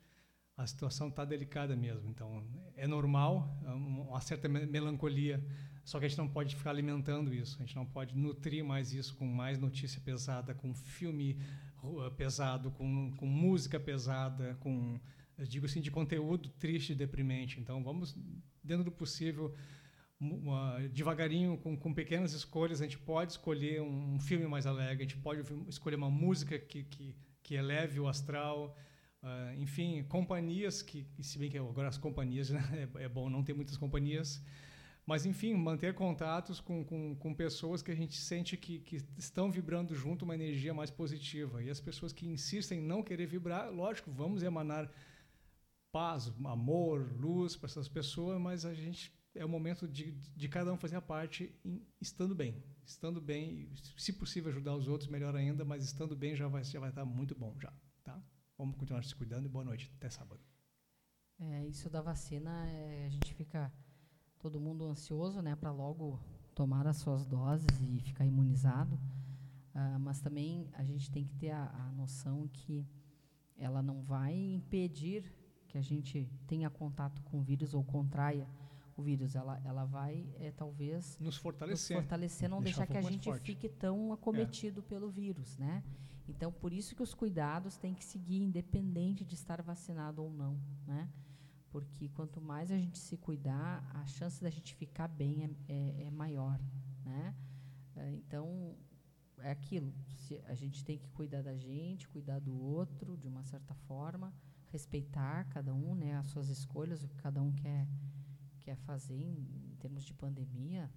A 0.56 0.68
situação 0.68 1.08
está 1.08 1.26
delicada 1.26 1.76
mesmo. 1.76 2.08
Então, 2.10 2.46
é 2.76 2.86
normal, 2.86 3.58
é 3.66 3.70
uma 3.70 4.22
certa 4.22 4.48
melancolia, 4.48 5.44
só 5.84 5.98
que 5.98 6.06
a 6.06 6.08
gente 6.08 6.18
não 6.18 6.28
pode 6.28 6.56
ficar 6.56 6.70
alimentando 6.70 7.34
isso. 7.34 7.58
A 7.58 7.66
gente 7.66 7.76
não 7.76 7.86
pode 7.86 8.16
nutrir 8.16 8.64
mais 8.64 8.94
isso 8.94 9.16
com 9.16 9.26
mais 9.26 9.58
notícia 9.58 10.00
pesada, 10.00 10.54
com 10.54 10.76
filme 10.76 11.40
pesado, 12.18 12.72
com, 12.72 13.12
com 13.18 13.26
música 13.26 13.80
pesada, 13.80 14.56
com, 14.60 15.00
digo 15.48 15.66
assim, 15.66 15.82
de 15.82 15.92
conteúdo 15.92 16.50
triste 16.50 16.92
e 16.92 16.96
deprimente. 16.96 17.60
Então, 17.60 17.84
vamos, 17.84 18.18
dentro 18.64 18.84
do 18.84 18.92
possível, 18.92 19.54
devagarinho, 20.92 21.58
com, 21.58 21.76
com, 21.76 21.94
pequenas 21.94 22.34
escolhas, 22.34 22.82
a 22.82 22.86
gente 22.86 22.98
pode 22.98 23.34
escolher 23.34 23.82
um, 23.82 24.16
um, 24.16 24.20
filme 24.20 24.48
mais 24.48 24.66
alegre, 24.66 25.04
a 25.04 25.08
gente 25.08 25.18
pode 25.18 25.42
escolher 25.68 25.96
uma 25.96 26.10
música 26.10 26.58
que, 26.58 26.84
que, 26.84 27.16
que 27.42 27.56
eleve 27.56 28.00
o 28.00 28.08
astral, 28.08 28.78
uh, 29.22 29.60
enfim, 29.60 30.04
companhias 30.04 30.82
que, 30.82 31.06
se 31.20 31.38
bem 31.38 31.50
que 31.50 31.58
agora 31.58 31.90
as 31.90 31.98
companhias, 31.98 32.50
né, 32.50 32.90
é, 32.96 33.04
é 33.04 33.10
bom 33.10 33.30
não 33.30 33.44
ter 33.44 33.54
muitas 33.54 33.78
companhias, 33.78 34.44
mas, 35.06 35.26
enfim, 35.26 35.54
manter 35.54 35.94
contatos 35.94 36.62
com, 36.62 36.84
com, 36.86 37.16
com 37.16 37.34
pessoas 37.34 37.82
que 37.82 37.92
a 37.92 37.96
gente 37.96 38.16
sente 38.18 38.56
que, 38.56 38.80
que 38.80 38.98
estão 39.18 39.52
vibrando 39.52 39.94
junto 39.94 40.24
uma 40.24 40.36
energia 40.36 40.74
mais 40.74 40.90
positiva. 40.90 41.62
E 41.62 41.70
as 41.70 41.82
pessoas 41.82 42.14
que 42.14 42.26
insistem 42.26 42.80
em 42.80 42.82
não 42.82 43.04
querer 43.04 43.26
vibrar, 43.26 43.70
lógico, 43.70 44.12
vamos 44.12 44.44
emanar 44.44 44.90
paz, 45.92 46.32
amor, 46.46 47.12
luz 47.20 47.56
para 47.56 47.68
essas 47.68 47.88
pessoas, 47.88 48.40
mas 48.40 48.66
a 48.66 48.74
gente 48.74 49.14
é 49.36 49.44
o 49.44 49.50
momento 49.50 49.88
de, 49.88 50.12
de 50.12 50.48
cada 50.48 50.72
um 50.72 50.78
fazer 50.78 50.96
a 50.96 51.02
parte 51.02 51.54
em, 51.66 51.86
estando 52.00 52.34
bem. 52.34 52.64
Estando 52.86 53.20
bem, 53.20 53.70
se 53.98 54.14
possível 54.14 54.52
ajudar 54.52 54.76
os 54.76 54.88
outros, 54.88 55.10
melhor 55.10 55.36
ainda, 55.36 55.66
mas 55.66 55.84
estando 55.84 56.16
bem 56.16 56.36
já 56.36 56.48
vai, 56.48 56.64
já 56.64 56.80
vai 56.80 56.90
estar 56.90 57.06
muito 57.06 57.36
bom 57.36 57.56
já, 57.60 57.74
tá? 58.04 58.22
Vamos 58.58 58.76
continuar 58.78 59.04
se 59.04 59.16
cuidando 59.16 59.46
e 59.46 59.50
boa 59.50 59.64
noite, 59.66 59.92
até 59.98 60.10
sábado. 60.10 60.42
É, 61.40 61.66
isso 61.66 61.90
da 61.90 62.02
vacina, 62.02 62.70
é, 62.70 63.06
a 63.06 63.10
gente 63.10 63.34
fica 63.34 63.72
todo 64.44 64.60
mundo 64.60 64.84
ansioso, 64.84 65.42
né, 65.42 65.56
para 65.56 65.72
logo 65.72 66.20
tomar 66.54 66.86
as 66.86 66.98
suas 66.98 67.26
doses 67.26 67.82
e 67.82 68.02
ficar 68.02 68.26
imunizado. 68.26 69.00
Uh, 69.74 69.98
mas 70.02 70.20
também 70.20 70.68
a 70.74 70.84
gente 70.84 71.10
tem 71.10 71.24
que 71.24 71.34
ter 71.36 71.52
a, 71.52 71.64
a, 71.64 71.92
noção 71.94 72.50
que 72.52 72.86
ela 73.58 73.82
não 73.82 74.04
vai 74.04 74.36
impedir 74.36 75.34
que 75.66 75.78
a 75.78 75.82
gente 75.82 76.30
tenha 76.46 76.70
contato 76.70 77.24
com 77.24 77.40
o 77.40 77.42
vírus 77.42 77.74
ou 77.74 77.86
contraia 77.86 78.46
o 78.98 79.02
vírus. 79.02 79.34
Ela, 79.34 79.62
ela 79.64 79.86
vai, 79.86 80.28
é, 80.38 80.52
talvez, 80.52 81.18
nos 81.20 81.38
fortalecer, 81.38 81.96
nos 81.96 82.04
fortalecer 82.04 82.50
não 82.50 82.62
deixar, 82.62 82.86
deixar 82.86 83.02
que 83.02 83.08
a 83.08 83.10
gente 83.10 83.30
forte. 83.30 83.46
fique 83.46 83.70
tão 83.70 84.12
acometido 84.12 84.82
é. 84.82 84.84
pelo 84.84 85.10
vírus, 85.10 85.58
né? 85.58 85.82
Então, 86.28 86.52
por 86.52 86.74
isso 86.74 86.96
que 86.96 87.02
os 87.02 87.14
cuidados 87.14 87.78
têm 87.78 87.94
que 87.94 88.04
seguir, 88.04 88.42
independente 88.44 89.24
de 89.24 89.36
estar 89.36 89.62
vacinado 89.62 90.22
ou 90.22 90.32
não, 90.32 90.60
né? 90.86 91.10
Porque 91.74 92.08
quanto 92.10 92.40
mais 92.40 92.70
a 92.70 92.78
gente 92.78 93.00
se 93.00 93.18
cuidar, 93.18 93.84
a 93.96 94.06
chance 94.06 94.40
da 94.40 94.50
gente 94.52 94.76
ficar 94.76 95.08
bem 95.08 95.44
é, 95.44 95.74
é, 95.74 96.04
é 96.04 96.12
maior, 96.12 96.60
né? 97.04 97.36
É, 97.96 98.12
então 98.12 98.78
é 99.40 99.50
aquilo. 99.50 99.92
a 100.46 100.54
gente 100.54 100.86
tem 100.86 101.00
que 101.00 101.10
cuidar 101.10 101.42
da 101.42 101.58
gente, 101.58 102.08
cuidar 102.08 102.40
do 102.40 102.56
outro, 102.56 103.18
de 103.18 103.28
uma 103.28 103.44
certa 103.44 103.74
forma, 103.74 104.32
respeitar 104.72 105.46
cada 105.46 105.74
um, 105.74 105.96
né, 105.96 106.16
as 106.16 106.28
suas 106.28 106.48
escolhas, 106.48 107.04
o 107.04 107.08
que 107.08 107.18
cada 107.18 107.42
um 107.42 107.52
quer 107.52 107.88
quer 108.60 108.78
fazer 108.78 109.20
em, 109.20 109.72
em 109.72 109.76
termos 109.80 110.06
de 110.06 110.14
pandemia. 110.14 110.92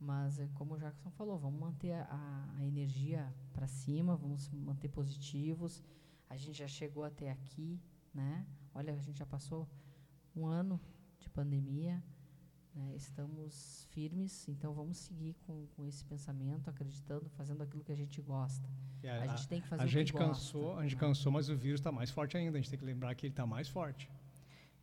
Mas, 0.00 0.38
é 0.38 0.48
como 0.54 0.74
o 0.74 0.78
Jackson 0.78 1.10
falou, 1.10 1.38
vamos 1.38 1.60
manter 1.60 1.92
a, 1.92 2.54
a 2.56 2.64
energia 2.64 3.32
para 3.52 3.68
cima, 3.68 4.16
vamos 4.16 4.48
manter 4.48 4.88
positivos. 4.88 5.82
A 6.28 6.36
gente 6.38 6.54
já 6.54 6.66
chegou 6.66 7.04
até 7.04 7.30
aqui, 7.30 7.80
né? 8.14 8.46
Olha, 8.74 8.94
a 8.94 9.00
gente 9.00 9.18
já 9.18 9.26
passou 9.26 9.68
um 10.34 10.46
ano 10.46 10.80
de 11.18 11.28
pandemia, 11.28 12.02
né? 12.74 12.94
estamos 12.96 13.86
firmes, 13.90 14.48
então 14.48 14.72
vamos 14.72 14.98
seguir 14.98 15.34
com, 15.46 15.66
com 15.76 15.84
esse 15.84 16.04
pensamento, 16.04 16.68
acreditando, 16.68 17.28
fazendo 17.30 17.62
aquilo 17.62 17.84
que 17.84 17.92
a 17.92 17.96
gente 17.96 18.20
gosta. 18.20 18.68
É, 19.02 19.10
a, 19.10 19.26
gente 19.26 19.48
tem 19.48 19.60
que 19.60 19.68
fazer 19.68 19.82
a 19.82 19.84
o 19.84 19.88
gente 19.88 20.12
que 20.12 20.18
cansou, 20.18 20.62
gosta, 20.62 20.80
a 20.80 20.82
gente 20.82 20.94
né? 20.94 21.00
cansou, 21.00 21.32
mas 21.32 21.48
o 21.48 21.56
vírus 21.56 21.80
está 21.80 21.92
mais 21.92 22.10
forte 22.10 22.36
ainda. 22.36 22.56
A 22.56 22.60
gente 22.60 22.70
tem 22.70 22.78
que 22.78 22.84
lembrar 22.84 23.14
que 23.14 23.26
ele 23.26 23.32
está 23.32 23.46
mais 23.46 23.68
forte. 23.68 24.10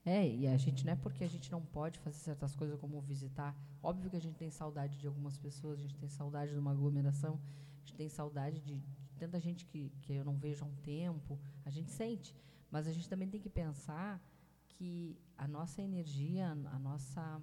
É, 0.06 0.28
e 0.28 0.48
a 0.48 0.58
gente 0.58 0.86
não 0.86 0.94
é 0.94 0.96
porque 0.96 1.24
a 1.24 1.28
gente 1.28 1.52
não 1.52 1.62
pode 1.62 2.00
fazer 2.00 2.18
certas 2.18 2.56
coisas 2.56 2.80
como 2.80 3.00
visitar. 3.02 3.56
Óbvio 3.84 4.10
que 4.10 4.16
a 4.16 4.22
gente 4.22 4.36
tem 4.36 4.50
saudade 4.50 4.98
de 4.98 5.06
algumas 5.08 5.38
pessoas, 5.38 5.80
a 5.80 5.82
gente 5.82 5.96
tem 5.96 6.10
saudade 6.10 6.52
de 6.52 6.60
uma 6.60 6.72
aglomeração, 6.72 7.40
a 7.76 7.80
gente 7.80 7.96
tem 7.96 8.10
saudade 8.10 8.60
de, 8.62 8.80
de 8.80 9.16
tanta 9.18 9.40
gente 9.40 9.66
que, 9.66 9.92
que 10.02 10.14
eu 10.14 10.26
não 10.26 10.38
vejo 10.38 10.64
há 10.64 10.68
um 10.68 10.76
tempo, 10.78 11.40
a 11.64 11.70
gente 11.70 11.92
sente. 11.92 12.34
Mas 12.72 12.88
a 12.88 12.92
gente 12.92 13.10
também 13.10 13.28
tem 13.28 13.40
que 13.40 13.50
pensar 13.50 14.20
que 14.70 15.16
a 15.38 15.48
nossa 15.48 15.82
energia, 15.82 16.50
a 16.50 16.80
nossa 16.80 17.42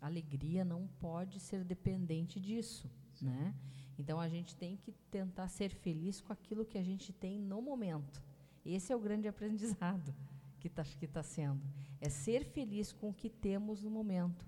alegria 0.00 0.64
não 0.64 0.86
pode 1.00 1.40
ser 1.40 1.64
dependente 1.64 2.38
disso, 2.38 2.88
né? 3.20 3.54
Então 3.98 4.20
a 4.20 4.28
gente 4.28 4.54
tem 4.54 4.76
que 4.76 4.92
tentar 5.10 5.48
ser 5.48 5.70
feliz 5.70 6.20
com 6.20 6.32
aquilo 6.32 6.64
que 6.64 6.78
a 6.78 6.82
gente 6.82 7.12
tem 7.12 7.40
no 7.40 7.60
momento. 7.60 8.22
Esse 8.64 8.92
é 8.92 8.96
o 8.96 9.00
grande 9.00 9.26
aprendizado 9.28 10.14
que 10.60 10.68
está 10.68 10.84
que 10.84 11.06
tá 11.06 11.22
sendo. 11.22 11.60
É 12.00 12.08
ser 12.08 12.44
feliz 12.44 12.92
com 12.92 13.08
o 13.10 13.14
que 13.14 13.30
temos 13.30 13.82
no 13.82 13.90
momento. 13.90 14.46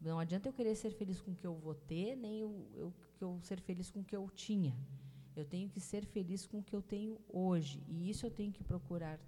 Não 0.00 0.18
adianta 0.18 0.48
eu 0.48 0.52
querer 0.52 0.76
ser 0.76 0.90
feliz 0.90 1.20
com 1.20 1.32
o 1.32 1.34
que 1.34 1.46
eu 1.46 1.56
vou 1.56 1.74
ter, 1.74 2.16
nem 2.16 2.40
eu, 2.40 2.70
eu, 2.74 2.94
eu 3.20 3.40
ser 3.42 3.60
feliz 3.60 3.90
com 3.90 4.00
o 4.00 4.04
que 4.04 4.14
eu 4.14 4.30
tinha. 4.30 4.74
Eu 5.34 5.44
tenho 5.44 5.68
que 5.68 5.80
ser 5.80 6.04
feliz 6.04 6.46
com 6.46 6.60
o 6.60 6.62
que 6.62 6.74
eu 6.74 6.80
tenho 6.80 7.18
hoje. 7.28 7.82
E 7.88 8.08
isso 8.08 8.24
eu 8.24 8.30
tenho 8.30 8.52
que 8.52 8.62
procurar 8.62 9.18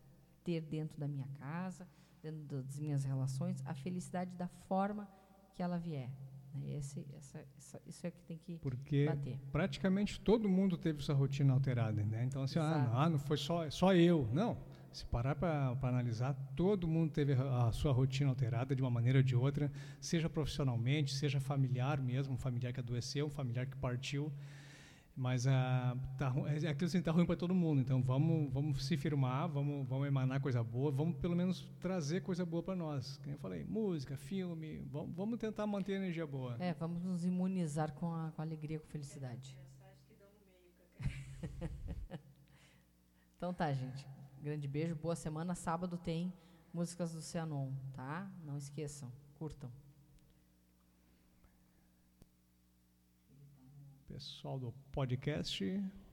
ter 0.51 0.61
dentro 0.63 0.99
da 0.99 1.07
minha 1.07 1.29
casa, 1.39 1.87
dentro 2.23 2.41
das 2.45 2.79
minhas 2.79 3.05
relações, 3.05 3.63
a 3.65 3.75
felicidade 3.75 4.33
da 4.37 4.49
forma 4.49 5.09
que 5.55 5.63
ela 5.63 5.79
vier. 5.79 6.11
né? 6.55 6.77
Esse, 6.79 7.07
essa, 7.17 7.39
essa, 7.57 7.81
isso 7.87 8.07
é 8.07 8.11
que 8.11 8.21
tem 8.23 8.39
que 8.39 8.59
Porque 8.59 9.07
bater. 9.07 9.39
praticamente 9.53 10.21
todo 10.21 10.49
mundo 10.49 10.77
teve 10.77 11.03
sua 11.03 11.15
rotina 11.15 11.53
alterada, 11.53 12.03
né? 12.05 12.25
Então 12.25 12.43
assim, 12.43 12.59
ah, 12.59 12.89
não, 12.89 12.99
ah, 12.99 13.09
não 13.09 13.19
foi 13.19 13.37
só, 13.37 13.71
só 13.71 13.95
eu. 13.95 14.29
Não. 14.33 14.59
Se 14.93 15.07
parar 15.07 15.37
para 15.37 15.77
analisar, 15.83 16.35
todo 16.57 16.89
mundo 16.89 17.13
teve 17.13 17.35
a, 17.35 17.69
a 17.69 17.73
sua 17.73 17.93
rotina 17.93 18.29
alterada 18.31 18.75
de 18.75 18.83
uma 18.83 18.91
maneira 18.91 19.19
ou 19.21 19.23
de 19.23 19.37
outra, 19.37 19.71
seja 20.01 20.29
profissionalmente, 20.29 21.15
seja 21.15 21.39
familiar 21.39 22.01
mesmo, 22.01 22.35
um 22.35 22.37
familiar 22.37 22.73
que 22.73 22.81
adoeceu, 22.81 23.27
um 23.27 23.31
familiar 23.31 23.67
que 23.67 23.77
partiu. 23.77 24.33
Mas 25.21 25.47
ah, 25.47 25.95
tá, 26.17 26.33
é 26.65 26.69
aquilo 26.69 26.87
assim, 26.87 27.03
tá 27.03 27.13
ruim 27.13 27.27
para 27.27 27.37
todo 27.37 27.55
mundo. 27.55 27.83
Então 27.83 28.03
vamos, 28.03 28.51
vamos 28.51 28.87
se 28.87 28.97
firmar, 28.97 29.51
vamos, 29.51 29.87
vamos 29.87 30.09
emanar 30.09 30.41
coisa 30.41 30.65
boa, 30.65 30.91
vamos 30.91 31.19
pelo 31.19 31.37
menos 31.37 31.71
trazer 31.79 32.23
coisa 32.23 32.47
boa 32.47 32.63
para 32.63 32.75
nós. 32.75 33.19
Como 33.19 33.35
eu 33.35 33.39
falei, 33.39 33.63
música, 33.63 34.17
filme, 34.17 34.79
vamos, 34.91 35.15
vamos 35.15 35.39
tentar 35.39 35.67
manter 35.67 35.93
a 35.93 35.97
energia 35.97 36.27
boa. 36.27 36.57
É, 36.59 36.73
vamos 36.73 37.03
nos 37.03 37.23
imunizar 37.23 37.93
com 37.93 38.15
a, 38.15 38.31
com 38.31 38.41
a 38.41 38.45
alegria, 38.47 38.81
com 38.81 38.87
felicidade. 38.87 39.59
então 43.37 43.53
tá, 43.53 43.71
gente. 43.75 44.09
Grande 44.41 44.67
beijo, 44.67 44.97
boa 44.97 45.15
semana. 45.15 45.55
Sábado 45.55 45.99
tem 45.99 46.33
músicas 46.73 47.13
do 47.13 47.21
Cianon, 47.21 47.75
tá? 47.93 48.27
Não 48.43 48.57
esqueçam, 48.57 49.13
curtam. 49.35 49.71
Pessoal 54.13 54.59
do 54.59 54.75
podcast, 54.91 55.65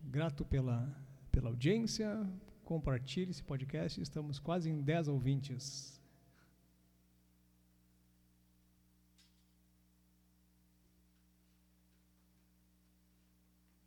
grato 0.03 0.45
pela, 0.45 0.87
pela 1.31 1.49
audiência. 1.49 2.29
Compartilhe 2.63 3.31
esse 3.31 3.43
podcast. 3.43 3.99
Estamos 3.99 4.37
quase 4.37 4.69
em 4.69 4.79
10 4.81 5.07
ouvintes. 5.07 5.96